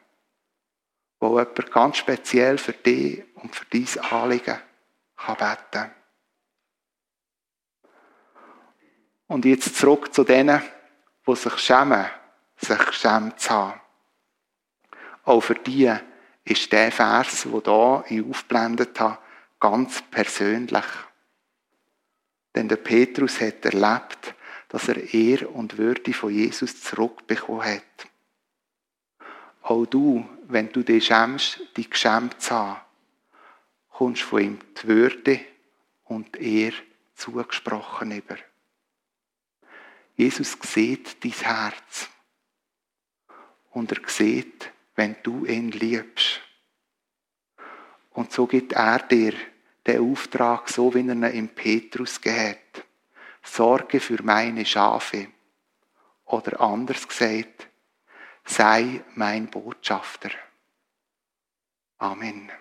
Wo 1.23 1.39
jemand 1.39 1.71
ganz 1.71 1.95
speziell 1.95 2.57
für 2.57 2.73
dich 2.73 3.23
und 3.35 3.55
für 3.55 3.63
dein 3.67 4.11
Anliegen 4.11 4.59
kann 5.15 5.37
beten 5.37 5.91
Und 9.27 9.45
jetzt 9.45 9.77
zurück 9.77 10.13
zu 10.13 10.25
denen, 10.25 10.61
die 11.25 11.35
sich 11.37 11.57
schämen, 11.59 12.07
sich 12.57 12.77
geschämt 12.77 13.39
zu 13.39 13.51
haben. 13.51 13.79
Auch 15.23 15.39
für 15.39 15.55
die 15.55 15.95
ist 16.43 16.69
der 16.73 16.91
Vers, 16.91 17.49
wo 17.49 17.61
da 17.61 18.03
ich 18.09 18.21
aufblendet 18.21 18.99
habe, 18.99 19.17
ganz 19.61 20.01
persönlich. 20.11 20.85
Denn 22.53 22.67
der 22.67 22.75
Petrus 22.75 23.39
hat 23.39 23.63
erlebt, 23.63 24.35
dass 24.67 24.89
er 24.89 25.13
Ehr 25.13 25.49
und 25.55 25.77
Würde 25.77 26.11
von 26.11 26.33
Jesus 26.33 26.81
zurückbekommen 26.81 27.63
hat. 27.63 28.09
Auch 29.61 29.85
du, 29.85 30.27
wenn 30.53 30.71
du 30.71 30.83
dich 30.83 31.07
schämst, 31.07 31.59
dich 31.75 31.89
geschämt 31.89 32.41
zu 32.41 32.51
haben, 32.51 32.81
kommst 33.89 34.21
von 34.21 34.41
ihm 34.41 34.59
die 34.81 34.87
Würde 34.87 35.39
und 36.05 36.37
Ehre 36.37 36.75
zugesprochen 37.15 38.11
über. 38.11 38.37
Jesus 40.15 40.57
sieht 40.61 41.23
dein 41.23 41.31
Herz 41.31 42.09
und 43.71 43.91
er 43.91 44.07
sieht, 44.07 44.71
wenn 44.95 45.15
du 45.23 45.45
ihn 45.45 45.71
liebst. 45.71 46.41
Und 48.11 48.31
so 48.31 48.45
gibt 48.45 48.73
er 48.73 48.99
dir 48.99 49.33
den 49.87 50.11
Auftrag, 50.11 50.69
so 50.69 50.93
wie 50.93 50.99
er 50.99 51.15
ihn 51.15 51.23
im 51.23 51.49
Petrus 51.49 52.21
gehat. 52.21 52.85
Sorge 53.41 53.99
für 53.99 54.21
meine 54.21 54.65
Schafe. 54.65 55.27
Oder 56.25 56.61
anders 56.61 57.07
gesagt, 57.07 57.67
sei 58.45 59.03
mein 59.15 59.49
Botschafter. 59.49 60.31
Amen. 61.97 62.51